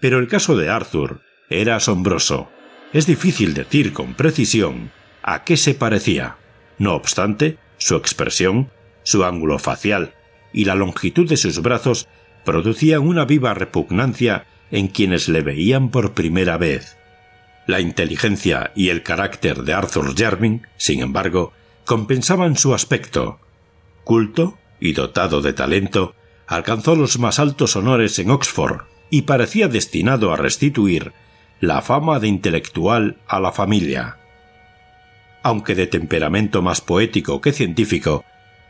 Pero 0.00 0.18
el 0.18 0.28
caso 0.28 0.56
de 0.56 0.68
Arthur 0.68 1.22
era 1.48 1.76
asombroso. 1.76 2.50
Es 2.92 3.06
difícil 3.06 3.54
decir 3.54 3.92
con 3.92 4.14
precisión 4.14 4.90
a 5.22 5.44
qué 5.44 5.56
se 5.56 5.74
parecía. 5.74 6.36
No 6.78 6.94
obstante, 6.94 7.56
su 7.78 7.96
expresión, 7.96 8.70
su 9.02 9.24
ángulo 9.24 9.58
facial 9.58 10.12
y 10.52 10.66
la 10.66 10.74
longitud 10.74 11.28
de 11.28 11.36
sus 11.36 11.62
brazos 11.62 12.08
producían 12.44 13.00
una 13.00 13.24
viva 13.24 13.54
repugnancia 13.54 14.46
en 14.70 14.88
quienes 14.88 15.28
le 15.28 15.42
veían 15.42 15.90
por 15.90 16.12
primera 16.12 16.58
vez. 16.58 16.96
La 17.66 17.80
inteligencia 17.80 18.72
y 18.74 18.90
el 18.90 19.02
carácter 19.02 19.62
de 19.62 19.72
Arthur 19.72 20.14
Jermyn, 20.16 20.66
sin 20.76 21.00
embargo, 21.00 21.52
compensaban 21.84 22.56
su 22.56 22.74
aspecto. 22.74 23.40
Culto 24.04 24.58
y 24.80 24.92
dotado 24.92 25.40
de 25.40 25.52
talento, 25.52 26.14
alcanzó 26.46 26.94
los 26.94 27.18
más 27.18 27.38
altos 27.38 27.76
honores 27.76 28.18
en 28.18 28.30
Oxford 28.30 28.82
y 29.10 29.22
parecía 29.22 29.68
destinado 29.68 30.32
a 30.32 30.36
restituir 30.36 31.12
la 31.60 31.80
fama 31.80 32.18
de 32.20 32.28
intelectual 32.28 33.16
a 33.26 33.40
la 33.40 33.52
familia. 33.52 34.18
Aunque 35.42 35.74
de 35.74 35.86
temperamento 35.86 36.62
más 36.62 36.80
poético 36.80 37.40
que 37.40 37.52
científico, 37.52 38.24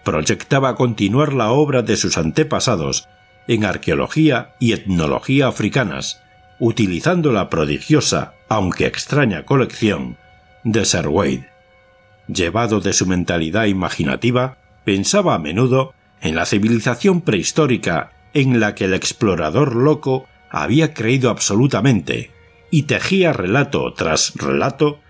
proyectaba 0.04 0.76
continuar 0.76 1.32
la 1.32 1.50
obra 1.50 1.82
de 1.82 1.96
sus 1.96 2.18
antepasados 2.18 3.08
en 3.48 3.64
arqueología 3.64 4.54
y 4.60 4.72
etnología 4.72 5.48
africanas, 5.48 6.22
utilizando 6.60 7.32
la 7.32 7.48
prodigiosa, 7.48 8.34
aunque 8.54 8.86
extraña 8.86 9.44
colección 9.44 10.16
de 10.62 10.84
Sir 10.84 11.08
Wade. 11.08 11.50
Llevado 12.28 12.80
de 12.80 12.92
su 12.92 13.04
mentalidad 13.04 13.64
imaginativa, 13.64 14.58
pensaba 14.84 15.34
a 15.34 15.40
menudo 15.40 15.92
en 16.20 16.36
la 16.36 16.46
civilización 16.46 17.20
prehistórica 17.20 18.12
en 18.32 18.60
la 18.60 18.76
que 18.76 18.84
el 18.84 18.94
explorador 18.94 19.74
loco 19.74 20.28
había 20.50 20.94
creído 20.94 21.30
absolutamente, 21.30 22.30
y 22.70 22.84
tejía 22.84 23.32
relato 23.32 23.92
tras 23.92 24.34
relato 24.36 25.00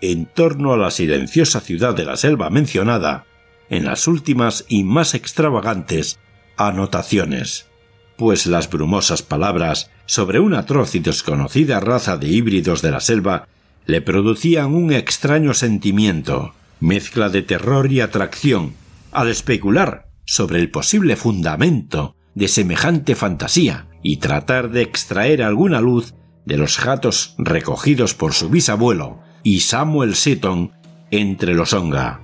en 0.00 0.24
torno 0.24 0.72
a 0.72 0.78
la 0.78 0.90
silenciosa 0.90 1.60
ciudad 1.60 1.94
de 1.94 2.06
la 2.06 2.16
selva 2.16 2.48
mencionada 2.48 3.26
en 3.68 3.84
las 3.84 4.08
últimas 4.08 4.64
y 4.68 4.84
más 4.84 5.12
extravagantes 5.12 6.18
anotaciones, 6.56 7.68
pues 8.16 8.46
las 8.46 8.70
brumosas 8.70 9.22
palabras 9.22 9.90
sobre 10.06 10.40
una 10.40 10.60
atroz 10.60 10.94
y 10.94 11.00
desconocida 11.00 11.80
raza 11.80 12.16
de 12.16 12.28
híbridos 12.28 12.82
de 12.82 12.90
la 12.90 13.00
selva 13.00 13.48
le 13.86 14.00
producían 14.00 14.74
un 14.74 14.92
extraño 14.92 15.54
sentimiento, 15.54 16.54
mezcla 16.80 17.28
de 17.28 17.42
terror 17.42 17.90
y 17.92 18.00
atracción, 18.00 18.74
al 19.12 19.28
especular 19.28 20.08
sobre 20.24 20.58
el 20.58 20.70
posible 20.70 21.16
fundamento 21.16 22.16
de 22.34 22.48
semejante 22.48 23.14
fantasía 23.14 23.88
y 24.02 24.18
tratar 24.18 24.70
de 24.70 24.82
extraer 24.82 25.42
alguna 25.42 25.80
luz 25.80 26.14
de 26.44 26.56
los 26.56 26.82
gatos 26.82 27.34
recogidos 27.38 28.14
por 28.14 28.34
su 28.34 28.50
bisabuelo 28.50 29.20
y 29.42 29.60
Samuel 29.60 30.14
Seaton 30.14 30.72
entre 31.10 31.54
los 31.54 31.72
Onga. 31.72 32.20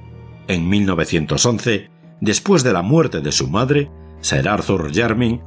En 0.48 0.68
1911, 0.68 1.90
después 2.20 2.62
de 2.62 2.72
la 2.72 2.82
muerte 2.82 3.20
de 3.20 3.32
su 3.32 3.48
madre, 3.48 3.90
Sir 4.20 4.48
Arthur 4.48 4.92
Jermyn 4.92 5.40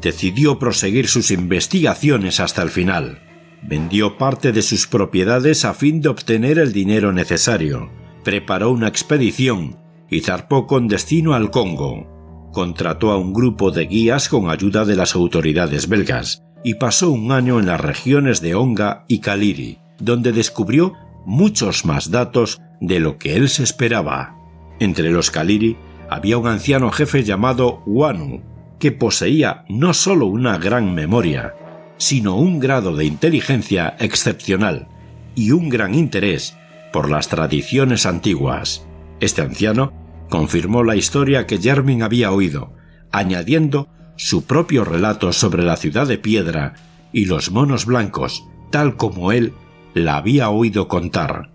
decidió 0.00 0.58
proseguir 0.58 1.08
sus 1.08 1.30
investigaciones 1.30 2.40
hasta 2.40 2.62
el 2.62 2.70
final. 2.70 3.20
Vendió 3.62 4.16
parte 4.16 4.52
de 4.52 4.62
sus 4.62 4.86
propiedades 4.86 5.64
a 5.64 5.74
fin 5.74 6.00
de 6.00 6.08
obtener 6.08 6.58
el 6.58 6.72
dinero 6.72 7.12
necesario, 7.12 7.90
preparó 8.24 8.70
una 8.70 8.88
expedición 8.88 9.78
y 10.08 10.20
zarpó 10.20 10.66
con 10.66 10.88
destino 10.88 11.34
al 11.34 11.50
Congo. 11.50 12.50
Contrató 12.52 13.10
a 13.10 13.18
un 13.18 13.32
grupo 13.32 13.70
de 13.70 13.86
guías 13.86 14.28
con 14.28 14.48
ayuda 14.48 14.84
de 14.84 14.96
las 14.96 15.14
autoridades 15.14 15.88
belgas 15.88 16.42
y 16.64 16.74
pasó 16.74 17.10
un 17.10 17.32
año 17.32 17.60
en 17.60 17.66
las 17.66 17.80
regiones 17.80 18.40
de 18.40 18.54
Onga 18.54 19.04
y 19.08 19.20
Kaliri, 19.20 19.78
donde 19.98 20.32
descubrió 20.32 20.94
muchos 21.26 21.84
más 21.84 22.10
datos 22.10 22.60
de 22.80 23.00
lo 23.00 23.18
que 23.18 23.36
él 23.36 23.48
se 23.48 23.62
esperaba. 23.62 24.36
Entre 24.80 25.10
los 25.10 25.30
Kaliri 25.30 25.76
había 26.08 26.38
un 26.38 26.46
anciano 26.46 26.90
jefe 26.90 27.22
llamado 27.22 27.82
Wanu, 27.86 28.42
que 28.78 28.92
poseía 28.92 29.64
no 29.68 29.94
solo 29.94 30.26
una 30.26 30.58
gran 30.58 30.94
memoria, 30.94 31.54
sino 31.96 32.36
un 32.36 32.60
grado 32.60 32.94
de 32.96 33.04
inteligencia 33.04 33.96
excepcional 33.98 34.88
y 35.34 35.50
un 35.50 35.68
gran 35.68 35.94
interés 35.94 36.56
por 36.92 37.10
las 37.10 37.28
tradiciones 37.28 38.06
antiguas. 38.06 38.86
Este 39.20 39.42
anciano 39.42 39.92
confirmó 40.28 40.84
la 40.84 40.96
historia 40.96 41.46
que 41.46 41.58
Jermin 41.58 42.02
había 42.02 42.30
oído, 42.30 42.72
añadiendo 43.10 43.88
su 44.16 44.44
propio 44.44 44.84
relato 44.84 45.32
sobre 45.32 45.62
la 45.62 45.76
ciudad 45.76 46.06
de 46.06 46.18
piedra 46.18 46.74
y 47.12 47.24
los 47.26 47.50
monos 47.50 47.86
blancos, 47.86 48.44
tal 48.70 48.96
como 48.96 49.32
él 49.32 49.52
la 49.94 50.16
había 50.16 50.50
oído 50.50 50.88
contar. 50.88 51.50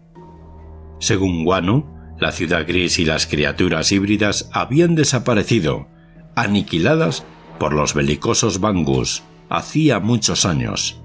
Según 0.99 1.45
Wanu, 1.45 1.85
la 2.19 2.31
ciudad 2.31 2.65
gris 2.67 2.99
y 2.99 3.05
las 3.05 3.27
criaturas 3.27 3.91
híbridas 3.91 4.49
habían 4.53 4.95
desaparecido, 4.95 5.87
aniquiladas 6.35 7.25
por 7.59 7.73
los 7.73 7.93
belicosos 7.93 8.59
Bangus, 8.59 9.23
hacía 9.49 9.99
muchos 9.99 10.45
años. 10.45 10.99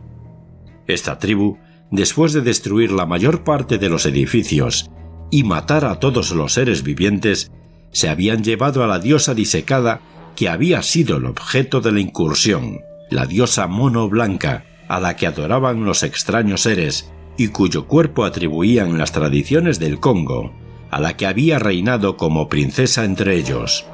Esta 0.86 1.18
tribu, 1.18 1.58
después 1.90 2.32
de 2.32 2.40
destruir 2.40 2.92
la 2.92 3.06
mayor 3.06 3.44
parte 3.44 3.78
de 3.78 3.88
los 3.88 4.06
edificios 4.06 4.90
y 5.30 5.44
matar 5.44 5.84
a 5.84 6.00
todos 6.00 6.30
los 6.32 6.54
seres 6.54 6.82
vivientes, 6.82 7.50
se 7.90 8.08
habían 8.08 8.42
llevado 8.42 8.82
a 8.82 8.86
la 8.86 8.98
diosa 8.98 9.34
disecada 9.34 10.00
que 10.36 10.48
había 10.48 10.82
sido 10.82 11.16
el 11.16 11.26
objeto 11.26 11.80
de 11.80 11.92
la 11.92 12.00
incursión, 12.00 12.80
la 13.10 13.26
diosa 13.26 13.66
mono 13.66 14.08
blanca, 14.08 14.64
a 14.88 15.00
la 15.00 15.16
que 15.16 15.26
adoraban 15.26 15.84
los 15.84 16.02
extraños 16.02 16.62
seres 16.62 17.12
y 17.36 17.48
cuyo 17.48 17.86
cuerpo 17.86 18.24
atribuían 18.24 18.98
las 18.98 19.12
tradiciones 19.12 19.78
del 19.78 20.00
Congo, 20.00 20.52
a 20.90 21.00
la 21.00 21.16
que 21.16 21.26
había 21.26 21.58
reinado 21.58 22.16
como 22.16 22.48
princesa 22.48 23.04
entre 23.04 23.36
ellos. 23.36 23.86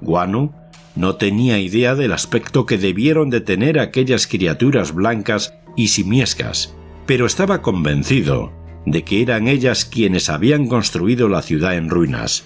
Guanu 0.00 0.52
no 0.96 1.16
tenía 1.16 1.58
idea 1.58 1.94
del 1.94 2.12
aspecto 2.12 2.66
que 2.66 2.78
debieron 2.78 3.30
de 3.30 3.40
tener 3.40 3.78
aquellas 3.78 4.26
criaturas 4.26 4.92
blancas 4.92 5.54
y 5.76 5.88
simiescas, 5.88 6.74
pero 7.06 7.26
estaba 7.26 7.62
convencido 7.62 8.52
de 8.86 9.04
que 9.04 9.22
eran 9.22 9.48
ellas 9.48 9.84
quienes 9.84 10.28
habían 10.28 10.66
construido 10.66 11.28
la 11.28 11.42
ciudad 11.42 11.76
en 11.76 11.90
ruinas. 11.90 12.44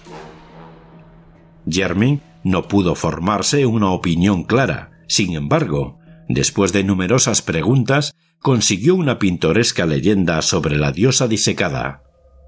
Jermin 1.69 2.21
no 2.43 2.69
pudo 2.69 2.95
formarse 2.95 3.67
una 3.67 3.91
opinión 3.91 4.45
clara. 4.45 4.91
Sin 5.07 5.35
embargo, 5.35 5.99
después 6.29 6.73
de 6.73 6.85
numerosas 6.85 7.43
preguntas, 7.43 8.15
consiguió 8.41 8.95
una 8.95 9.19
pintoresca 9.19 9.87
leyenda 9.87 10.43
sobre 10.43 10.77
la 10.77 10.93
diosa 10.93 11.29
disecada. 11.29 12.03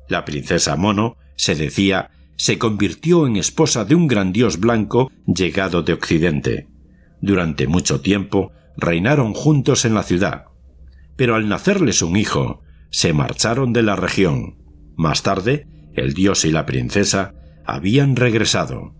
La 0.08 0.24
princesa 0.24 0.76
Mono, 0.76 1.16
se 1.36 1.54
decía, 1.54 2.10
se 2.36 2.58
convirtió 2.58 3.26
en 3.26 3.36
esposa 3.36 3.84
de 3.84 3.94
un 3.94 4.06
gran 4.06 4.32
dios 4.32 4.60
blanco 4.60 5.10
llegado 5.26 5.82
de 5.82 5.92
Occidente. 5.92 6.68
Durante 7.20 7.66
mucho 7.66 8.00
tiempo 8.00 8.52
reinaron 8.76 9.32
juntos 9.32 9.84
en 9.84 9.94
la 9.94 10.02
ciudad. 10.02 10.44
Pero 11.16 11.34
al 11.34 11.48
nacerles 11.48 12.02
un 12.02 12.16
hijo, 12.16 12.62
se 12.90 13.12
marcharon 13.12 13.72
de 13.72 13.82
la 13.82 13.96
región. 13.96 14.56
Más 14.96 15.22
tarde, 15.22 15.66
el 15.94 16.12
dios 16.12 16.44
y 16.44 16.50
la 16.50 16.66
princesa 16.66 17.34
habían 17.64 18.16
regresado, 18.16 18.94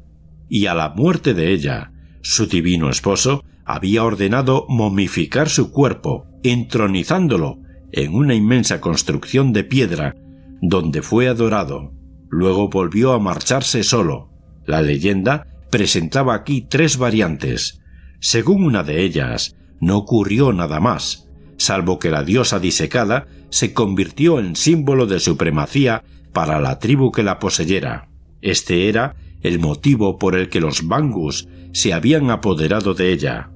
y 0.49 0.67
a 0.67 0.75
la 0.75 0.91
muerte 0.91 1.35
de 1.35 1.53
ella, 1.53 1.93
Su 2.23 2.47
divino 2.49 2.91
esposo 2.91 3.45
había 3.65 4.03
ordenado 4.03 4.67
momificar 4.69 5.49
su 5.49 5.71
cuerpo, 5.71 6.27
entronizándolo 6.43 7.59
en 7.93 8.15
una 8.15 8.35
inmensa 8.35 8.81
construcción 8.81 9.53
de 9.53 9.63
piedra, 9.63 10.13
donde 10.61 11.03
fue 11.03 11.29
adorado. 11.29 11.93
Luego 12.29 12.69
volvió 12.69 13.13
a 13.13 13.19
marcharse 13.19 13.83
solo. 13.83 14.31
La 14.67 14.83
leyenda 14.83 15.47
presentaba 15.71 16.35
aquí 16.35 16.63
tres 16.63 16.97
variantes. 16.97 17.81
Según 18.21 18.65
una 18.65 18.83
de 18.83 19.03
ellas, 19.03 19.57
no 19.81 19.99
ocurrió 19.99 20.53
nada 20.53 20.81
más, 20.81 21.29
salvo 21.59 21.99
que 21.99 22.11
la 22.11 22.23
diosa 22.23 22.59
disecada 22.59 23.27
se 23.51 23.73
convirtió 23.73 24.39
en 24.41 24.57
símbolo 24.57 25.07
de 25.07 25.21
supremacía 25.21 26.03
para 26.33 26.61
la 26.61 26.79
tribu 26.79 27.13
que 27.13 27.23
la 27.23 27.39
poseyera. 27.39 28.09
Este 28.43 28.89
era 28.89 29.17
el 29.43 29.59
motivo 29.59 30.19
por 30.19 30.35
el 30.35 30.49
que 30.49 30.61
los 30.61 30.87
Bangus 30.87 31.49
se 31.73 31.93
habían 31.93 32.31
apoderado 32.31 32.95
de 32.95 33.13
ella. 33.13 33.51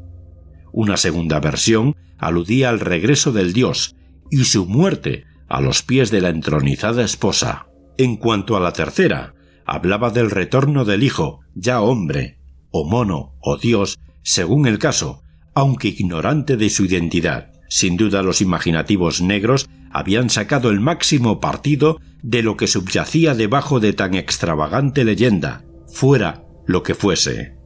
Una 0.72 0.96
segunda 0.96 1.40
versión 1.40 1.96
aludía 2.18 2.68
al 2.68 2.80
regreso 2.80 3.32
del 3.32 3.52
dios 3.52 3.96
y 4.30 4.44
su 4.44 4.66
muerte 4.66 5.24
a 5.48 5.60
los 5.60 5.82
pies 5.82 6.10
de 6.10 6.20
la 6.20 6.28
entronizada 6.28 7.02
esposa. 7.02 7.66
En 8.00 8.16
cuanto 8.16 8.56
a 8.56 8.60
la 8.60 8.72
tercera, 8.72 9.34
hablaba 9.66 10.08
del 10.08 10.30
retorno 10.30 10.86
del 10.86 11.02
hijo, 11.02 11.40
ya 11.54 11.82
hombre, 11.82 12.38
o 12.70 12.88
mono, 12.88 13.34
o 13.42 13.58
dios, 13.58 13.98
según 14.22 14.66
el 14.66 14.78
caso, 14.78 15.22
aunque 15.54 15.88
ignorante 15.88 16.56
de 16.56 16.70
su 16.70 16.86
identidad. 16.86 17.52
Sin 17.68 17.98
duda 17.98 18.22
los 18.22 18.40
imaginativos 18.40 19.20
negros 19.20 19.68
habían 19.92 20.30
sacado 20.30 20.70
el 20.70 20.80
máximo 20.80 21.40
partido 21.40 22.00
de 22.22 22.42
lo 22.42 22.56
que 22.56 22.68
subyacía 22.68 23.34
debajo 23.34 23.80
de 23.80 23.92
tan 23.92 24.14
extravagante 24.14 25.04
leyenda, 25.04 25.66
fuera 25.86 26.46
lo 26.66 26.82
que 26.82 26.94
fuese. 26.94 27.58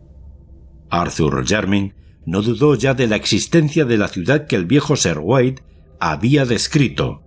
Arthur 0.91 1.47
Jermyn 1.47 1.95
no 2.27 2.43
dudó 2.43 2.75
ya 2.75 2.95
de 2.95 3.07
la 3.07 3.15
existencia 3.15 3.85
de 3.85 3.99
la 3.99 4.09
ciudad 4.09 4.49
que 4.49 4.57
el 4.57 4.67
viejo 4.67 4.97
Sir 4.97 5.21
Wade 5.21 5.63
había 6.01 6.45
descrito, 6.45 7.23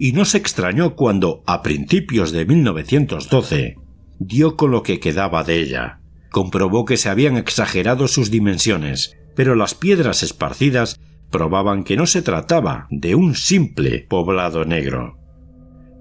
y 0.00 0.12
no 0.12 0.24
se 0.24 0.38
extrañó 0.38 0.96
cuando, 0.96 1.42
a 1.46 1.60
principios 1.60 2.32
de 2.32 2.46
1912, 2.46 3.76
dio 4.18 4.56
con 4.56 4.70
lo 4.70 4.82
que 4.82 4.98
quedaba 4.98 5.44
de 5.44 5.60
ella. 5.60 6.00
Comprobó 6.30 6.86
que 6.86 6.96
se 6.96 7.10
habían 7.10 7.36
exagerado 7.36 8.08
sus 8.08 8.30
dimensiones, 8.30 9.18
pero 9.36 9.54
las 9.54 9.74
piedras 9.74 10.22
esparcidas 10.22 10.98
probaban 11.30 11.84
que 11.84 11.96
no 11.96 12.06
se 12.06 12.22
trataba 12.22 12.86
de 12.90 13.14
un 13.14 13.34
simple 13.34 14.06
poblado 14.08 14.64
negro. 14.64 15.18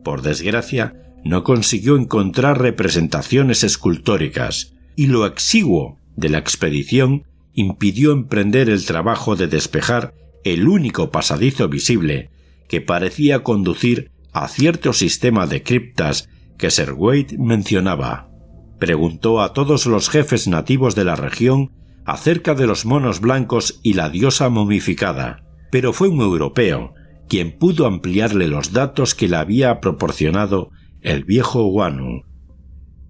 Por 0.05 0.21
desgracia, 0.21 0.95
no 1.25 1.43
consiguió 1.43 1.97
encontrar 1.97 2.62
representaciones 2.62 3.65
escultóricas, 3.65 4.75
y 4.95 5.07
lo 5.07 5.25
exiguo 5.25 5.99
de 6.15 6.29
la 6.29 6.38
expedición 6.38 7.23
impidió 7.53 8.13
emprender 8.13 8.69
el 8.69 8.85
trabajo 8.85 9.35
de 9.35 9.47
despejar 9.47 10.13
el 10.45 10.69
único 10.69 11.12
pasadizo 11.12 11.67
visible 11.67 12.29
que 12.69 12.79
parecía 12.79 13.43
conducir 13.43 14.12
a 14.32 14.47
cierto 14.47 14.93
sistema 14.93 15.47
de 15.47 15.63
criptas 15.63 16.29
que 16.58 16.71
Sir 16.71 16.93
Wade 16.93 17.38
mencionaba. 17.38 18.29
Preguntó 18.77 19.41
a 19.41 19.53
todos 19.53 19.86
los 19.88 20.10
jefes 20.10 20.47
nativos 20.47 20.95
de 20.95 21.03
la 21.03 21.17
región 21.17 21.71
acerca 22.05 22.55
de 22.55 22.67
los 22.67 22.86
monos 22.86 23.19
blancos 23.19 23.82
y 23.84 23.93
la 23.93 24.10
diosa 24.10 24.49
momificada, 24.49 25.43
pero 25.71 25.91
fue 25.91 26.08
un 26.08 26.21
europeo 26.21 26.93
quien 27.27 27.58
pudo 27.58 27.86
ampliarle 27.86 28.47
los 28.47 28.71
datos 28.71 29.13
que 29.15 29.27
le 29.27 29.36
había 29.36 29.79
proporcionado 29.82 30.69
el 31.01 31.23
viejo 31.23 31.67
Wanu. 31.67 32.23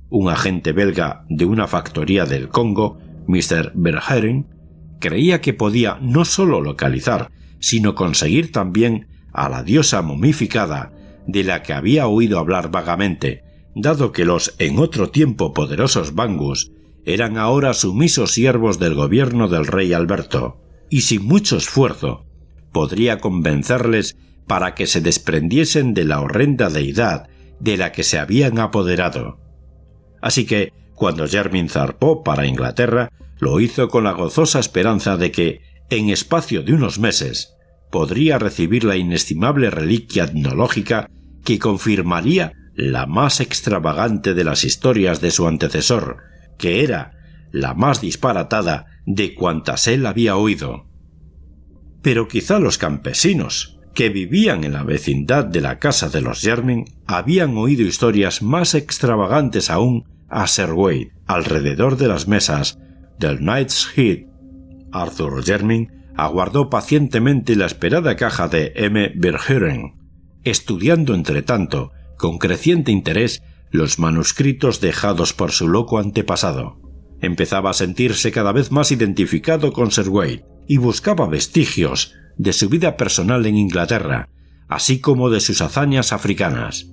Un 0.10 0.30
agente 0.30 0.72
belga 0.72 1.26
de 1.30 1.46
una 1.46 1.68
factoría 1.68 2.26
del 2.26 2.50
Congo, 2.50 2.98
Mr. 3.28 3.72
Verheren, 3.76 4.48
creía 5.00 5.42
que 5.42 5.54
podía 5.54 5.98
no 6.02 6.26
solo 6.26 6.62
localizar, 6.62 7.32
sino 7.60 7.96
conseguir 7.96 8.52
también 8.52 9.08
a 9.34 9.50
la 9.50 9.64
diosa 9.64 10.02
momificada 10.02 10.92
de 11.28 11.44
la 11.44 11.62
que 11.62 11.74
había 11.74 12.08
oído 12.08 12.40
hablar 12.40 12.72
vagamente, 12.72 13.44
dado 13.76 14.12
que 14.12 14.26
los 14.26 14.56
en 14.58 14.80
otro 14.80 15.10
tiempo 15.10 15.54
poderosos 15.54 16.16
Bangus 16.16 16.72
eran 17.06 17.38
ahora 17.38 17.74
sumisos 17.74 18.32
siervos 18.32 18.80
del 18.80 18.96
gobierno 18.96 19.48
del 19.48 19.66
rey 19.68 19.94
Alberto, 19.94 20.62
y 20.90 21.02
sin 21.02 21.26
mucho 21.26 21.58
esfuerzo 21.58 22.26
podría 22.72 23.20
convencerles 23.20 24.18
para 24.48 24.74
que 24.76 24.88
se 24.88 25.02
desprendiesen 25.02 25.94
de 25.94 26.06
la 26.06 26.22
horrenda 26.22 26.70
deidad 26.70 27.28
de 27.60 27.78
la 27.78 27.92
que 27.92 28.04
se 28.04 28.20
habían 28.20 28.60
apoderado. 28.60 29.40
Así 30.22 30.46
que, 30.46 30.74
cuando 30.96 31.28
Jermin 31.28 31.70
zarpó 31.70 32.24
para 32.24 32.46
Inglaterra, 32.46 33.10
lo 33.40 33.60
hizo 33.60 33.88
con 33.88 34.04
la 34.04 34.12
gozosa 34.12 34.60
esperanza 34.60 35.18
de 35.18 35.32
que, 35.32 35.62
en 35.90 36.10
espacio 36.10 36.62
de 36.62 36.74
unos 36.74 37.00
meses, 37.00 37.56
podría 37.90 38.38
recibir 38.40 38.84
la 38.84 38.98
inestimable 38.98 39.70
reliquia 39.70 40.26
etnológica 40.26 41.10
que 41.44 41.60
confirmaría 41.60 42.54
la 42.76 43.06
más 43.06 43.42
extravagante 43.42 44.34
de 44.34 44.44
las 44.44 44.64
historias 44.64 45.22
de 45.22 45.32
su 45.32 45.48
antecesor, 45.48 46.18
que 46.58 46.84
era 46.84 47.12
la 47.52 47.74
más 47.74 48.02
disparatada 48.02 48.86
de 49.06 49.34
cuantas 49.34 49.88
él 49.88 50.06
había 50.06 50.36
oído. 50.36 50.86
Pero 52.02 52.28
quizá 52.28 52.60
los 52.60 52.78
campesinos, 52.78 53.80
que 53.94 54.10
vivían 54.10 54.64
en 54.64 54.74
la 54.74 54.84
vecindad 54.84 55.46
de 55.46 55.62
la 55.62 55.80
casa 55.80 56.10
de 56.10 56.22
los 56.22 56.42
Jermyn, 56.42 56.86
habían 57.06 57.58
oído 57.58 57.84
historias 57.84 58.42
más 58.42 58.76
extravagantes 58.76 59.70
aún 59.70 60.06
a 60.30 60.48
Sir 60.48 60.72
Wade 60.74 61.12
alrededor 61.26 61.98
de 61.98 62.08
las 62.08 62.28
mesas 62.28 62.80
del 63.18 63.40
Knight's 63.40 63.92
Head. 63.96 64.28
Arthur 64.92 65.44
Jermyn 65.44 65.99
aguardó 66.24 66.70
pacientemente 66.70 67.56
la 67.56 67.66
esperada 67.66 68.16
caja 68.16 68.48
de 68.48 68.74
M. 68.76 69.12
Verheuren, 69.16 69.96
estudiando 70.44 71.14
entre 71.14 71.42
tanto, 71.42 71.92
con 72.18 72.38
creciente 72.38 72.92
interés, 72.92 73.42
los 73.72 74.00
manuscritos 74.00 74.82
dejados 74.82 75.34
por 75.34 75.52
su 75.52 75.68
loco 75.68 76.00
antepasado. 76.00 76.80
Empezaba 77.22 77.72
a 77.72 77.74
sentirse 77.74 78.32
cada 78.32 78.52
vez 78.52 78.72
más 78.72 78.92
identificado 78.92 79.74
con 79.74 79.92
Sir 79.92 80.10
y 80.68 80.78
buscaba 80.78 81.28
vestigios 81.28 82.14
de 82.38 82.54
su 82.54 82.70
vida 82.70 82.98
personal 82.98 83.46
en 83.46 83.58
Inglaterra, 83.58 84.30
así 84.68 85.00
como 85.00 85.30
de 85.30 85.42
sus 85.42 85.62
hazañas 85.62 86.14
africanas. 86.14 86.88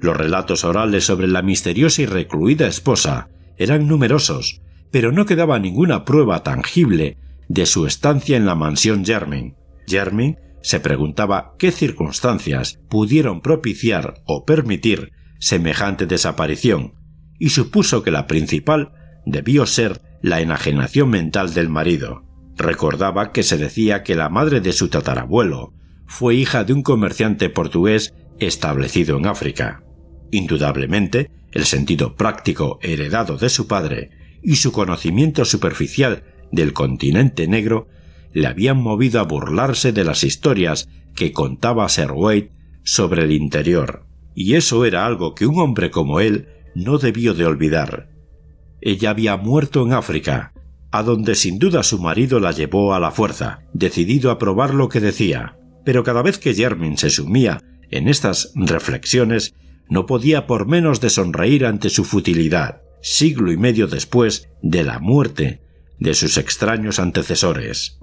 Los 0.00 0.16
relatos 0.16 0.64
orales 0.64 1.04
sobre 1.04 1.28
la 1.28 1.42
misteriosa 1.42 2.02
y 2.02 2.06
recluida 2.06 2.66
esposa 2.66 3.28
eran 3.56 3.86
numerosos, 3.86 4.60
pero 4.90 5.12
no 5.12 5.26
quedaba 5.26 5.58
ninguna 5.58 6.04
prueba 6.04 6.42
tangible 6.42 7.18
de 7.48 7.66
su 7.66 7.86
estancia 7.86 8.36
en 8.36 8.46
la 8.46 8.54
mansión 8.54 9.04
Jermyn. 9.04 9.56
Jermyn 9.86 10.38
se 10.62 10.80
preguntaba 10.80 11.54
qué 11.58 11.72
circunstancias 11.72 12.78
pudieron 12.88 13.40
propiciar 13.40 14.22
o 14.26 14.44
permitir 14.44 15.12
semejante 15.38 16.06
desaparición, 16.06 16.94
y 17.38 17.50
supuso 17.50 18.02
que 18.02 18.12
la 18.12 18.26
principal 18.26 18.92
debió 19.26 19.66
ser 19.66 20.00
la 20.22 20.40
enajenación 20.40 21.10
mental 21.10 21.52
del 21.52 21.68
marido. 21.68 22.24
Recordaba 22.56 23.32
que 23.32 23.42
se 23.42 23.56
decía 23.56 24.04
que 24.04 24.14
la 24.14 24.28
madre 24.28 24.60
de 24.60 24.72
su 24.72 24.88
tatarabuelo 24.88 25.74
fue 26.06 26.36
hija 26.36 26.64
de 26.64 26.72
un 26.72 26.82
comerciante 26.82 27.50
portugués 27.50 28.14
establecido 28.38 29.18
en 29.18 29.26
África. 29.26 29.82
Indudablemente, 30.30 31.30
el 31.50 31.64
sentido 31.64 32.14
práctico 32.14 32.78
heredado 32.82 33.36
de 33.36 33.48
su 33.48 33.66
padre 33.66 34.10
y 34.42 34.56
su 34.56 34.72
conocimiento 34.72 35.44
superficial 35.44 36.24
del 36.52 36.72
continente 36.72 37.48
negro 37.48 37.88
le 38.32 38.46
habían 38.46 38.80
movido 38.80 39.20
a 39.20 39.24
burlarse 39.24 39.92
de 39.92 40.04
las 40.04 40.22
historias 40.22 40.88
que 41.14 41.32
contaba 41.32 41.88
Sir 41.88 42.12
Wade 42.12 42.52
sobre 42.84 43.24
el 43.24 43.32
interior 43.32 44.06
y 44.34 44.54
eso 44.54 44.84
era 44.84 45.06
algo 45.06 45.34
que 45.34 45.46
un 45.46 45.58
hombre 45.58 45.90
como 45.90 46.20
él 46.20 46.48
no 46.74 46.98
debió 46.98 47.34
de 47.34 47.44
olvidar. 47.44 48.08
Ella 48.80 49.10
había 49.10 49.36
muerto 49.36 49.84
en 49.84 49.92
África, 49.92 50.52
a 50.90 51.02
donde 51.02 51.34
sin 51.34 51.58
duda 51.58 51.82
su 51.82 51.98
marido 51.98 52.40
la 52.40 52.52
llevó 52.52 52.94
a 52.94 53.00
la 53.00 53.10
fuerza, 53.10 53.60
decidido 53.72 54.30
a 54.30 54.38
probar 54.38 54.74
lo 54.74 54.88
que 54.88 55.00
decía. 55.00 55.56
Pero 55.84 56.04
cada 56.04 56.22
vez 56.22 56.38
que 56.38 56.54
Jermin 56.54 56.96
se 56.96 57.10
sumía 57.10 57.62
en 57.90 58.08
estas 58.08 58.52
reflexiones, 58.54 59.54
no 59.88 60.06
podía 60.06 60.46
por 60.46 60.66
menos 60.66 61.00
de 61.00 61.10
sonreír 61.10 61.66
ante 61.66 61.90
su 61.90 62.04
futilidad, 62.04 62.82
siglo 63.02 63.52
y 63.52 63.56
medio 63.56 63.86
después 63.86 64.48
de 64.62 64.84
la 64.84 64.98
muerte 64.98 65.60
de 66.02 66.14
sus 66.14 66.36
extraños 66.36 66.98
antecesores. 66.98 67.98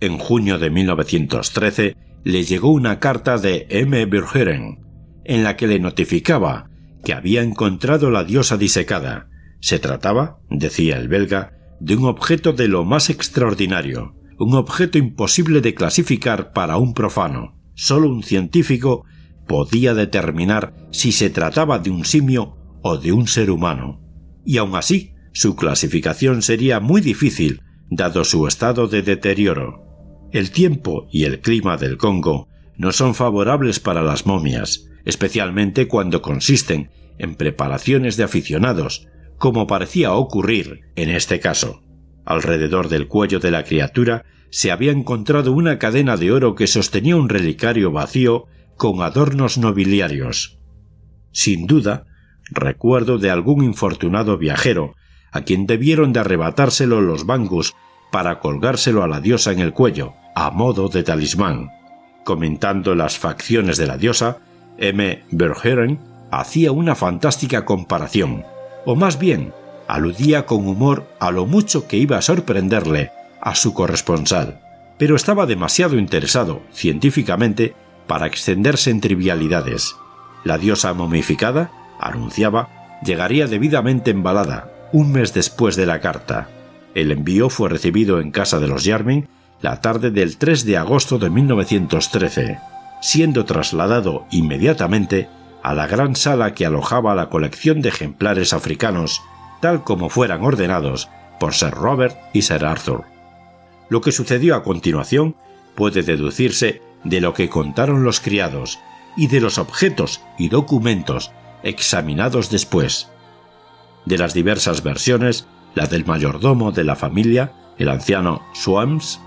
En 0.00 0.18
junio 0.18 0.58
de 0.58 0.70
1913 0.70 1.96
le 2.24 2.44
llegó 2.44 2.70
una 2.70 3.00
carta 3.00 3.38
de 3.38 3.66
M. 3.70 4.04
Burgeren, 4.06 4.80
en 5.24 5.42
la 5.42 5.56
que 5.56 5.66
le 5.66 5.78
notificaba 5.78 6.68
que 7.04 7.14
había 7.14 7.42
encontrado 7.42 8.10
la 8.10 8.24
diosa 8.24 8.56
disecada. 8.58 9.28
Se 9.60 9.78
trataba, 9.78 10.40
decía 10.50 10.98
el 10.98 11.08
belga, 11.08 11.52
de 11.80 11.96
un 11.96 12.04
objeto 12.04 12.52
de 12.52 12.68
lo 12.68 12.84
más 12.84 13.08
extraordinario, 13.08 14.14
un 14.38 14.54
objeto 14.54 14.98
imposible 14.98 15.60
de 15.60 15.74
clasificar 15.74 16.52
para 16.52 16.76
un 16.76 16.92
profano. 16.92 17.58
Solo 17.74 18.08
un 18.08 18.22
científico 18.22 19.04
podía 19.48 19.94
determinar 19.94 20.74
si 20.90 21.12
se 21.12 21.30
trataba 21.30 21.78
de 21.78 21.90
un 21.90 22.04
simio 22.04 22.56
o 22.82 22.98
de 22.98 23.12
un 23.12 23.26
ser 23.26 23.50
humano. 23.50 24.00
Y 24.44 24.58
aun 24.58 24.76
así, 24.76 25.11
su 25.32 25.56
clasificación 25.56 26.42
sería 26.42 26.80
muy 26.80 27.00
difícil, 27.00 27.62
dado 27.90 28.24
su 28.24 28.46
estado 28.46 28.86
de 28.86 29.02
deterioro. 29.02 29.82
El 30.32 30.50
tiempo 30.50 31.08
y 31.10 31.24
el 31.24 31.40
clima 31.40 31.76
del 31.76 31.96
Congo 31.96 32.48
no 32.76 32.92
son 32.92 33.14
favorables 33.14 33.80
para 33.80 34.02
las 34.02 34.26
momias, 34.26 34.88
especialmente 35.04 35.88
cuando 35.88 36.22
consisten 36.22 36.90
en 37.18 37.34
preparaciones 37.34 38.16
de 38.16 38.24
aficionados, 38.24 39.08
como 39.38 39.66
parecía 39.66 40.12
ocurrir 40.14 40.80
en 40.96 41.10
este 41.10 41.40
caso. 41.40 41.82
Alrededor 42.24 42.88
del 42.88 43.08
cuello 43.08 43.40
de 43.40 43.50
la 43.50 43.64
criatura 43.64 44.24
se 44.50 44.70
había 44.70 44.92
encontrado 44.92 45.52
una 45.52 45.78
cadena 45.78 46.16
de 46.16 46.30
oro 46.30 46.54
que 46.54 46.66
sostenía 46.66 47.16
un 47.16 47.28
relicario 47.28 47.90
vacío 47.90 48.46
con 48.76 49.02
adornos 49.02 49.58
nobiliarios. 49.58 50.58
Sin 51.32 51.66
duda, 51.66 52.04
recuerdo 52.50 53.18
de 53.18 53.30
algún 53.30 53.64
infortunado 53.64 54.38
viajero, 54.38 54.94
a 55.32 55.40
quien 55.42 55.66
debieron 55.66 56.12
de 56.12 56.20
arrebatárselo 56.20 57.00
los 57.00 57.26
bangus 57.26 57.74
para 58.12 58.38
colgárselo 58.38 59.02
a 59.02 59.08
la 59.08 59.20
diosa 59.20 59.52
en 59.52 59.58
el 59.58 59.72
cuello, 59.72 60.14
a 60.34 60.50
modo 60.50 60.88
de 60.88 61.02
talismán. 61.02 61.70
Comentando 62.24 62.94
las 62.94 63.18
facciones 63.18 63.78
de 63.78 63.86
la 63.86 63.96
diosa, 63.96 64.38
M. 64.78 65.24
Bergeren 65.30 65.98
hacía 66.30 66.72
una 66.72 66.94
fantástica 66.94 67.64
comparación, 67.64 68.44
o 68.84 68.94
más 68.94 69.18
bien, 69.18 69.52
aludía 69.88 70.46
con 70.46 70.66
humor 70.66 71.08
a 71.20 71.30
lo 71.30 71.46
mucho 71.46 71.88
que 71.88 71.96
iba 71.96 72.16
a 72.18 72.22
sorprenderle 72.22 73.10
a 73.40 73.54
su 73.54 73.74
corresponsal, 73.74 74.60
pero 74.98 75.16
estaba 75.16 75.46
demasiado 75.46 75.98
interesado, 75.98 76.62
científicamente, 76.72 77.74
para 78.06 78.26
extenderse 78.26 78.90
en 78.90 79.00
trivialidades. 79.00 79.96
La 80.44 80.58
diosa 80.58 80.92
momificada, 80.94 81.70
anunciaba, 81.98 82.98
llegaría 83.04 83.46
debidamente 83.46 84.10
embalada, 84.10 84.71
un 84.92 85.10
mes 85.12 85.32
después 85.34 85.76
de 85.76 85.86
la 85.86 86.00
carta. 86.00 86.48
El 86.94 87.10
envío 87.10 87.48
fue 87.48 87.68
recibido 87.68 88.20
en 88.20 88.30
casa 88.30 88.60
de 88.60 88.68
los 88.68 88.84
Yarmin 88.84 89.28
la 89.60 89.80
tarde 89.80 90.10
del 90.10 90.36
3 90.36 90.64
de 90.64 90.76
agosto 90.76 91.18
de 91.18 91.30
1913, 91.30 92.58
siendo 93.00 93.44
trasladado 93.44 94.26
inmediatamente 94.30 95.28
a 95.62 95.74
la 95.74 95.86
gran 95.86 96.16
sala 96.16 96.54
que 96.54 96.66
alojaba 96.66 97.14
la 97.14 97.28
colección 97.28 97.80
de 97.80 97.88
ejemplares 97.88 98.52
africanos, 98.52 99.22
tal 99.60 99.84
como 99.84 100.10
fueran 100.10 100.42
ordenados 100.42 101.08
por 101.38 101.54
Sir 101.54 101.70
Robert 101.70 102.16
y 102.32 102.42
Sir 102.42 102.64
Arthur. 102.64 103.04
Lo 103.88 104.00
que 104.00 104.12
sucedió 104.12 104.56
a 104.56 104.62
continuación 104.62 105.36
puede 105.74 106.02
deducirse 106.02 106.82
de 107.04 107.20
lo 107.20 107.34
que 107.34 107.48
contaron 107.48 108.04
los 108.04 108.20
criados 108.20 108.78
y 109.16 109.28
de 109.28 109.40
los 109.40 109.58
objetos 109.58 110.20
y 110.38 110.48
documentos 110.48 111.30
examinados 111.62 112.50
después. 112.50 113.11
De 114.04 114.18
las 114.18 114.34
diversas 114.34 114.82
versiones, 114.82 115.46
la 115.74 115.86
del 115.86 116.04
mayordomo 116.04 116.72
de 116.72 116.84
la 116.84 116.96
familia, 116.96 117.52
el 117.78 117.88
anciano 117.88 118.42
Swams, 118.52 119.20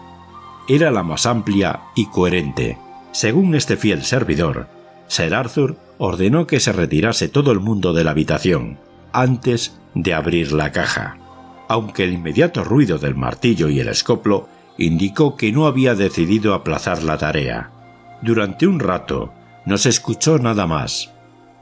era 0.68 0.92
la 0.92 1.04
más 1.04 1.26
amplia 1.26 1.82
y 1.96 2.08
coherente. 2.08 2.78
Según 3.12 3.56
este 3.56 3.78
fiel 3.78 4.04
servidor, 4.04 4.68
Sir 5.08 5.34
Arthur 5.34 5.78
ordenó 5.98 6.48
que 6.48 6.60
se 6.60 6.74
retirase 6.74 7.30
todo 7.30 7.52
el 7.52 7.60
mundo 7.60 7.94
de 7.94 8.04
la 8.04 8.12
habitación 8.12 8.80
antes 9.14 9.80
de 9.94 10.14
abrir 10.14 10.52
la 10.52 10.72
caja, 10.72 11.18
aunque 11.70 12.04
el 12.04 12.14
inmediato 12.14 12.64
ruido 12.64 12.98
del 12.98 13.16
martillo 13.16 13.70
y 13.70 13.80
el 13.80 13.88
escoplo 13.88 14.50
indicó 14.78 15.38
que 15.38 15.54
no 15.54 15.68
había 15.68 15.96
decidido 15.96 16.54
aplazar 16.54 17.02
la 17.04 17.18
tarea. 17.18 17.72
Durante 18.22 18.68
un 18.68 18.80
rato 18.80 19.32
no 19.66 19.78
se 19.78 19.90
escuchó 19.90 20.38
nada 20.38 20.68
más. 20.68 21.12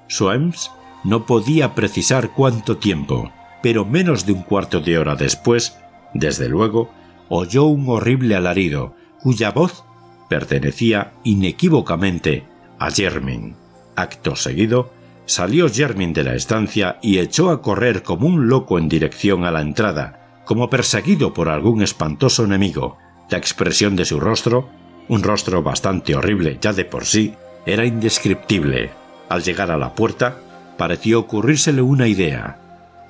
Swames 0.08 0.71
no 1.04 1.26
podía 1.26 1.76
precisar 1.76 2.32
cuánto 2.32 2.78
tiempo, 2.78 3.32
pero 3.62 3.86
menos 3.86 4.26
de 4.26 4.34
un 4.34 4.44
cuarto 4.44 4.80
de 4.80 4.98
hora 4.98 5.16
después, 5.16 5.78
desde 6.13 6.50
luego, 6.50 6.92
oyó 7.30 7.66
un 7.66 7.88
horrible 7.89 8.36
alarido, 8.36 8.96
cuya 9.22 9.52
voz 9.52 9.84
pertenecía 10.30 11.13
inequívocamente 11.24 12.46
a 12.80 12.92
Jermin. 12.92 13.56
Acto 13.96 14.36
seguido, 14.36 14.92
salió 15.26 15.70
Jermin 15.70 16.13
de 16.13 16.24
la 16.24 16.36
estancia 16.36 16.98
y 17.02 17.20
echó 17.20 17.50
a 17.50 17.62
correr 17.62 18.04
como 18.04 18.28
un 18.28 18.48
loco 18.48 18.78
en 18.78 18.89
dirección 18.89 19.46
a 19.46 19.52
la 19.52 19.62
entrada, 19.62 20.42
como 20.46 20.70
perseguido 20.70 21.34
por 21.34 21.50
algún 21.50 21.82
espantoso 21.82 22.44
enemigo. 22.44 22.98
La 23.30 23.38
expresión 23.38 23.96
de 23.96 24.06
su 24.06 24.20
rostro, 24.20 24.70
un 25.08 25.24
rostro 25.24 25.63
bastante 25.63 26.16
horrible 26.16 26.58
ya 26.62 26.74
de 26.74 26.86
por 26.86 27.06
sí, 27.06 27.34
era 27.66 27.86
indescriptible. 27.86 28.92
Al 29.30 29.44
llegar 29.44 29.72
a 29.72 29.78
la 29.78 29.96
puerta, 29.96 30.38
pareció 30.77 31.19
ocurrírsele 31.19 31.81
una 31.81 32.07
idea. 32.07 32.59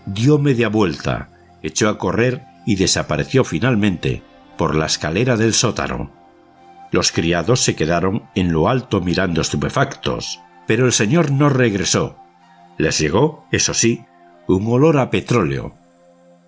Dio 0.06 0.38
media 0.38 0.69
vuelta, 0.69 1.30
echó 1.62 1.89
a 1.89 1.97
correr 1.97 2.43
y 2.65 2.76
desapareció 2.76 3.43
finalmente 3.43 4.21
por 4.58 4.76
la 4.76 4.86
escalera 4.86 5.38
del 5.38 5.54
sótano. 5.54 6.12
Los 6.91 7.12
criados 7.12 7.62
se 7.62 7.76
quedaron 7.76 8.23
en 8.36 8.52
lo 8.52 8.69
alto 8.69 9.02
mirando 9.02 9.41
estupefactos, 9.41 10.39
pero 10.67 10.86
el 10.86 10.93
señor 10.93 11.32
no 11.32 11.49
regresó. 11.49 12.17
Les 12.78 12.99
llegó, 12.99 13.47
eso 13.52 13.73
sí, 13.73 14.06
un 14.47 14.67
olor 14.67 14.97
a 14.97 15.10
petróleo. 15.10 15.73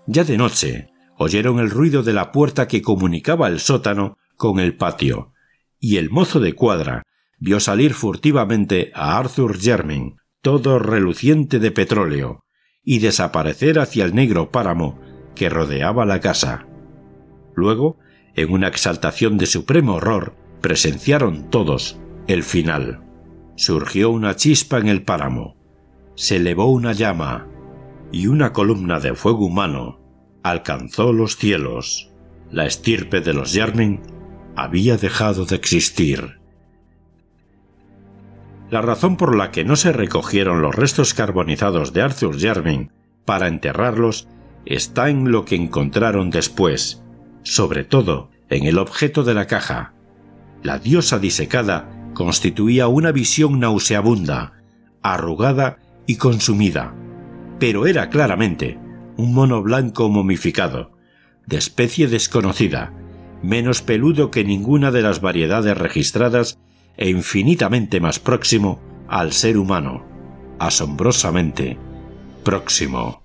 Ya 0.08 0.24
de 0.24 0.38
noche, 0.38 0.90
oyeron 1.18 1.60
el 1.60 1.70
ruido 1.70 2.04
de 2.04 2.14
la 2.14 2.32
puerta 2.32 2.68
que 2.68 2.82
comunicaba 2.82 3.48
el 3.48 3.60
sótano 3.60 4.18
con 4.36 4.60
el 4.60 4.76
patio, 4.76 5.34
y 5.80 5.98
el 5.98 6.10
mozo 6.10 6.40
de 6.40 6.54
cuadra 6.54 7.04
vio 7.40 7.60
salir 7.60 7.94
furtivamente 7.94 8.92
a 8.94 9.18
Arthur 9.18 9.60
Jermyn, 9.60 10.18
todo 10.46 10.78
reluciente 10.78 11.58
de 11.58 11.72
petróleo, 11.72 12.44
y 12.84 13.00
desaparecer 13.00 13.80
hacia 13.80 14.06
el 14.06 14.14
negro 14.14 14.52
páramo 14.52 15.00
que 15.34 15.50
rodeaba 15.50 16.06
la 16.06 16.20
casa. 16.20 16.68
Luego, 17.56 17.98
en 18.36 18.54
una 18.54 18.68
exaltación 18.68 19.40
de 19.40 19.48
supremo 19.48 19.96
horror, 19.96 20.36
presenciaron 20.62 21.50
todos 21.50 22.00
el 22.28 22.44
final. 22.44 23.02
Surgió 23.56 24.12
una 24.12 24.36
chispa 24.36 24.78
en 24.78 24.88
el 24.88 25.02
páramo, 25.02 25.58
se 26.14 26.36
elevó 26.36 26.68
una 26.68 26.94
llama, 26.94 27.48
y 28.12 28.28
una 28.28 28.54
columna 28.54 29.00
de 29.00 29.16
fuego 29.16 29.48
humano 29.48 30.00
alcanzó 30.44 31.12
los 31.12 31.38
cielos. 31.38 32.12
La 32.52 32.68
estirpe 32.68 33.20
de 33.20 33.34
los 33.34 33.54
Yarmin 33.54 34.04
había 34.56 34.98
dejado 34.98 35.46
de 35.46 35.56
existir. 35.56 36.40
La 38.70 38.82
razón 38.82 39.16
por 39.16 39.36
la 39.36 39.52
que 39.52 39.64
no 39.64 39.76
se 39.76 39.92
recogieron 39.92 40.62
los 40.62 40.76
restos 40.76 41.14
carbonizados 41.14 41.94
de 41.94 42.02
Arthur 42.02 42.40
Jermyn 42.40 42.92
para 43.26 43.48
enterrarlos 43.48 44.28
está 44.66 45.10
en 45.10 45.32
lo 45.32 45.46
que 45.46 45.56
encontraron 45.56 46.32
después, 46.32 47.04
sobre 47.44 47.84
todo 47.84 48.32
en 48.50 48.66
el 48.66 48.80
objeto 48.80 49.24
de 49.24 49.34
la 49.36 49.46
caja. 49.46 49.94
La 50.64 50.80
diosa 50.80 51.20
disecada 51.20 51.90
constituía 52.14 52.88
una 52.88 53.12
visión 53.12 53.60
nauseabunda, 53.60 54.54
arrugada 55.04 55.78
y 56.08 56.16
consumida, 56.16 56.96
pero 57.60 57.86
era 57.86 58.10
claramente 58.10 58.80
un 59.18 59.34
mono 59.34 59.62
blanco 59.62 60.10
momificado, 60.10 60.92
de 61.46 61.58
especie 61.58 62.08
desconocida, 62.08 62.94
menos 63.44 63.84
peludo 63.84 64.32
que 64.32 64.44
ninguna 64.44 64.92
de 64.92 65.04
las 65.04 65.22
variedades 65.22 65.78
registradas 65.78 66.60
e 66.98 67.10
infinitamente 67.10 68.00
más 68.00 68.20
próximo 68.20 68.80
al 69.08 69.34
ser 69.34 69.58
humano, 69.58 70.06
asombrosamente 70.60 71.78
próximo. 72.44 73.22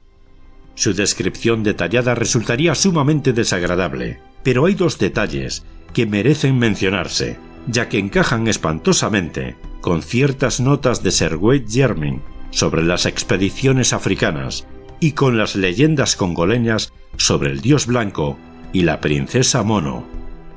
Su 0.75 0.95
descripción 0.95 1.63
detallada 1.63 2.15
resultaría 2.15 2.75
sumamente 2.75 3.33
desagradable, 3.33 4.21
pero 4.43 4.67
hay 4.67 4.75
dos 4.75 4.99
detalles 4.99 5.65
que 5.93 6.07
merecen 6.07 6.59
mencionarse, 6.59 7.39
ya 7.67 7.89
que 7.89 7.99
encajan 7.99 8.49
espantosamente 8.49 9.57
con 9.81 10.03
ciertas 10.03 10.61
notas 10.61 11.03
de 11.03 11.11
Sir 11.11 11.37
Wade 11.37 11.67
Jermyn 11.69 12.23
sobre 12.51 12.83
las 12.83 13.07
expediciones 13.07 13.93
africanas 13.93 14.67
y 15.01 15.13
con 15.13 15.39
las 15.39 15.57
leyendas 15.57 16.17
congoleñas 16.17 16.93
sobre 17.17 17.51
el 17.51 17.61
dios 17.61 17.87
blanco 17.87 18.39
y 18.73 18.83
la 18.83 19.01
princesa 19.01 19.63
mono. 19.63 20.05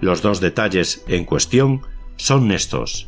Los 0.01 0.21
dos 0.21 0.41
detalles 0.41 1.03
en 1.07 1.25
cuestión 1.25 1.81
son 2.17 2.51
estos. 2.51 3.07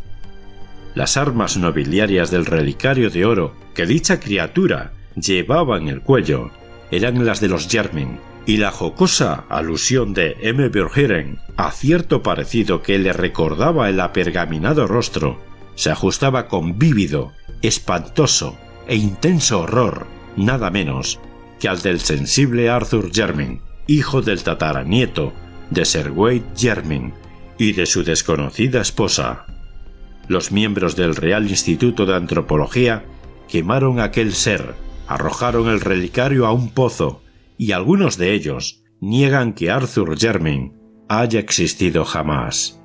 Las 0.93 1.17
armas 1.17 1.57
nobiliarias 1.57 2.31
del 2.31 2.45
relicario 2.45 3.09
de 3.09 3.25
oro 3.25 3.53
que 3.73 3.85
dicha 3.85 4.19
criatura 4.19 4.93
llevaba 5.15 5.77
en 5.77 5.87
el 5.87 6.01
cuello 6.01 6.51
eran 6.91 7.25
las 7.25 7.41
de 7.41 7.49
los 7.49 7.67
Jermin, 7.67 8.19
y 8.45 8.57
la 8.57 8.71
jocosa 8.71 9.45
alusión 9.49 10.13
de 10.13 10.37
M. 10.41 10.69
Bergeren 10.69 11.39
a 11.57 11.71
cierto 11.71 12.21
parecido 12.21 12.81
que 12.81 12.99
le 12.99 13.11
recordaba 13.11 13.89
el 13.89 13.99
apergaminado 13.99 14.87
rostro 14.87 15.39
se 15.75 15.91
ajustaba 15.91 16.47
con 16.47 16.77
vívido, 16.79 17.33
espantoso 17.61 18.57
e 18.87 18.95
intenso 18.95 19.61
horror, 19.61 20.07
nada 20.37 20.69
menos 20.69 21.19
que 21.59 21.67
al 21.67 21.81
del 21.81 21.99
sensible 21.99 22.69
Arthur 22.69 23.11
Jermin, 23.11 23.61
hijo 23.87 24.21
del 24.21 24.43
tataranieto 24.43 25.33
de 25.69 25.85
Sir 25.85 26.11
Wade 26.11 26.43
Jermin 26.55 27.13
y 27.57 27.73
de 27.73 27.85
su 27.85 28.03
desconocida 28.03 28.81
esposa. 28.81 29.45
Los 30.27 30.51
miembros 30.51 30.95
del 30.95 31.15
Real 31.15 31.49
Instituto 31.49 32.05
de 32.05 32.15
Antropología 32.15 33.05
quemaron 33.47 33.99
aquel 33.99 34.33
ser, 34.33 34.75
arrojaron 35.07 35.67
el 35.69 35.81
relicario 35.81 36.45
a 36.45 36.51
un 36.51 36.71
pozo, 36.71 37.21
y 37.57 37.71
algunos 37.71 38.17
de 38.17 38.33
ellos, 38.33 38.83
niegan 38.99 39.53
que 39.53 39.69
Arthur 39.69 40.17
Jermyn 40.17 40.73
haya 41.07 41.39
existido 41.39 42.05
jamás. 42.05 42.81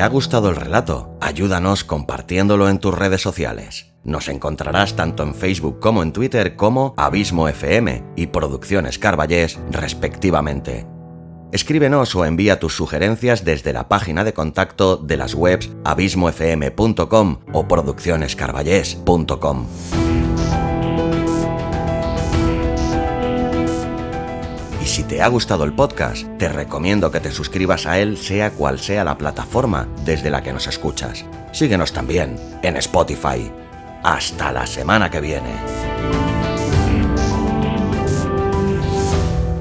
Te 0.00 0.04
ha 0.04 0.08
gustado 0.08 0.48
el 0.48 0.56
relato, 0.56 1.14
ayúdanos 1.20 1.84
compartiéndolo 1.84 2.70
en 2.70 2.78
tus 2.78 2.94
redes 2.94 3.20
sociales. 3.20 3.92
Nos 4.02 4.30
encontrarás 4.30 4.96
tanto 4.96 5.22
en 5.22 5.34
Facebook 5.34 5.78
como 5.78 6.02
en 6.02 6.14
Twitter 6.14 6.56
como 6.56 6.94
Abismo 6.96 7.48
FM 7.48 8.02
y 8.16 8.28
Producciones 8.28 8.98
Carballés, 8.98 9.60
respectivamente. 9.70 10.86
Escríbenos 11.52 12.16
o 12.16 12.24
envía 12.24 12.58
tus 12.58 12.74
sugerencias 12.74 13.44
desde 13.44 13.74
la 13.74 13.88
página 13.88 14.24
de 14.24 14.32
contacto 14.32 14.96
de 14.96 15.18
las 15.18 15.34
webs 15.34 15.68
abismofm.com 15.84 17.40
o 17.52 17.68
produccionescarballés.com. 17.68 19.66
si 24.90 25.04
te 25.04 25.22
ha 25.22 25.28
gustado 25.28 25.62
el 25.62 25.72
podcast, 25.72 26.26
te 26.36 26.48
recomiendo 26.48 27.12
que 27.12 27.20
te 27.20 27.30
suscribas 27.30 27.86
a 27.86 28.00
él 28.00 28.18
sea 28.18 28.50
cual 28.50 28.80
sea 28.80 29.04
la 29.04 29.16
plataforma 29.16 29.88
desde 30.04 30.30
la 30.30 30.42
que 30.42 30.52
nos 30.52 30.66
escuchas. 30.66 31.24
Síguenos 31.52 31.92
también 31.92 32.36
en 32.62 32.76
Spotify. 32.76 33.52
Hasta 34.02 34.50
la 34.50 34.66
semana 34.66 35.08
que 35.08 35.20
viene. 35.20 35.54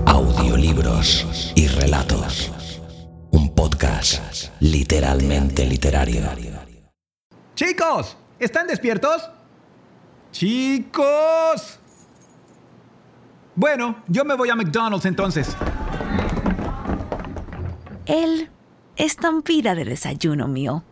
Audiolibros 0.07 1.53
y 1.53 1.67
relatos. 1.67 2.51
Un 3.29 3.53
podcast 3.53 4.49
literalmente 4.59 5.63
literario. 5.67 6.23
Chicos, 7.53 8.17
¿están 8.39 8.65
despiertos? 8.65 9.29
Chicos. 10.31 11.78
Bueno, 13.59 13.97
yo 14.07 14.23
me 14.23 14.35
voy 14.35 14.49
a 14.49 14.55
McDonald's 14.55 15.05
entonces. 15.05 15.53
Él 18.05 18.49
es 18.95 19.17
tan 19.17 19.41
pira 19.41 19.75
de 19.75 19.83
desayuno 19.83 20.47
mío. 20.47 20.85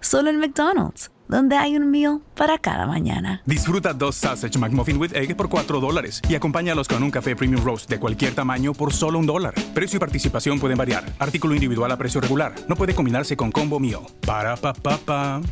Solo 0.00 0.30
en 0.30 0.38
McDonald's, 0.38 1.10
donde 1.28 1.58
hay 1.58 1.76
un 1.76 1.90
meal 1.90 2.22
para 2.34 2.56
cada 2.56 2.86
mañana. 2.86 3.42
Disfruta 3.44 3.92
dos 3.92 4.16
Sausage 4.16 4.58
McMuffin 4.58 4.96
with 4.96 5.12
Egg 5.14 5.36
por 5.36 5.50
4 5.50 5.78
dólares 5.78 6.22
y 6.26 6.34
acompáñalos 6.34 6.88
con 6.88 7.02
un 7.02 7.10
café 7.10 7.36
Premium 7.36 7.62
Roast 7.62 7.90
de 7.90 8.00
cualquier 8.00 8.34
tamaño 8.34 8.72
por 8.72 8.94
solo 8.94 9.18
un 9.18 9.26
dólar. 9.26 9.52
Precio 9.74 9.98
y 9.98 10.00
participación 10.00 10.58
pueden 10.58 10.78
variar. 10.78 11.04
Artículo 11.18 11.54
individual 11.54 11.92
a 11.92 11.98
precio 11.98 12.18
regular. 12.18 12.54
No 12.66 12.76
puede 12.76 12.94
combinarse 12.94 13.36
con 13.36 13.52
combo 13.52 13.78
meal. 13.78 14.00
Para 14.26 14.56
pa 14.56 14.72
pa 14.72 14.96
pa. 14.96 15.42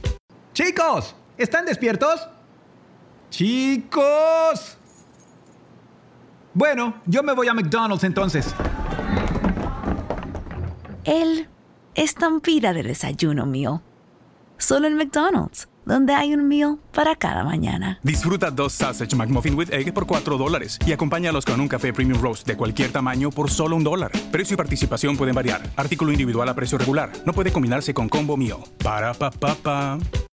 Chicos, 0.54 1.14
¿están 1.36 1.66
despiertos? 1.66 2.26
Chicos. 3.28 4.77
Bueno, 6.58 6.94
yo 7.06 7.22
me 7.22 7.32
voy 7.34 7.46
a 7.46 7.54
McDonald's 7.54 8.02
entonces. 8.02 8.52
Él 11.04 11.46
es 11.94 12.16
tan 12.16 12.40
pira 12.40 12.72
de 12.72 12.82
desayuno 12.82 13.46
mío. 13.46 13.80
Solo 14.56 14.88
en 14.88 14.96
McDonald's, 14.96 15.68
donde 15.84 16.14
hay 16.14 16.34
un 16.34 16.48
meal 16.48 16.80
para 16.92 17.14
cada 17.14 17.44
mañana. 17.44 18.00
Disfruta 18.02 18.50
dos 18.50 18.72
Sausage 18.72 19.14
McMuffin 19.14 19.54
with 19.54 19.72
Egg 19.72 19.94
por 19.94 20.08
4 20.08 20.36
dólares 20.36 20.80
y 20.84 20.90
acompáñalos 20.90 21.44
con 21.44 21.60
un 21.60 21.68
café 21.68 21.92
Premium 21.92 22.20
Roast 22.20 22.44
de 22.44 22.56
cualquier 22.56 22.90
tamaño 22.90 23.30
por 23.30 23.50
solo 23.50 23.76
un 23.76 23.84
dólar. 23.84 24.10
Precio 24.32 24.54
y 24.54 24.56
participación 24.56 25.16
pueden 25.16 25.36
variar. 25.36 25.62
Artículo 25.76 26.10
individual 26.10 26.48
a 26.48 26.56
precio 26.56 26.76
regular. 26.76 27.12
No 27.24 27.34
puede 27.34 27.52
combinarse 27.52 27.94
con 27.94 28.08
combo 28.08 28.36
meal. 28.36 28.58
Para 28.82 29.14
pa 29.14 29.30
pa 29.30 29.54
pa. 29.54 29.98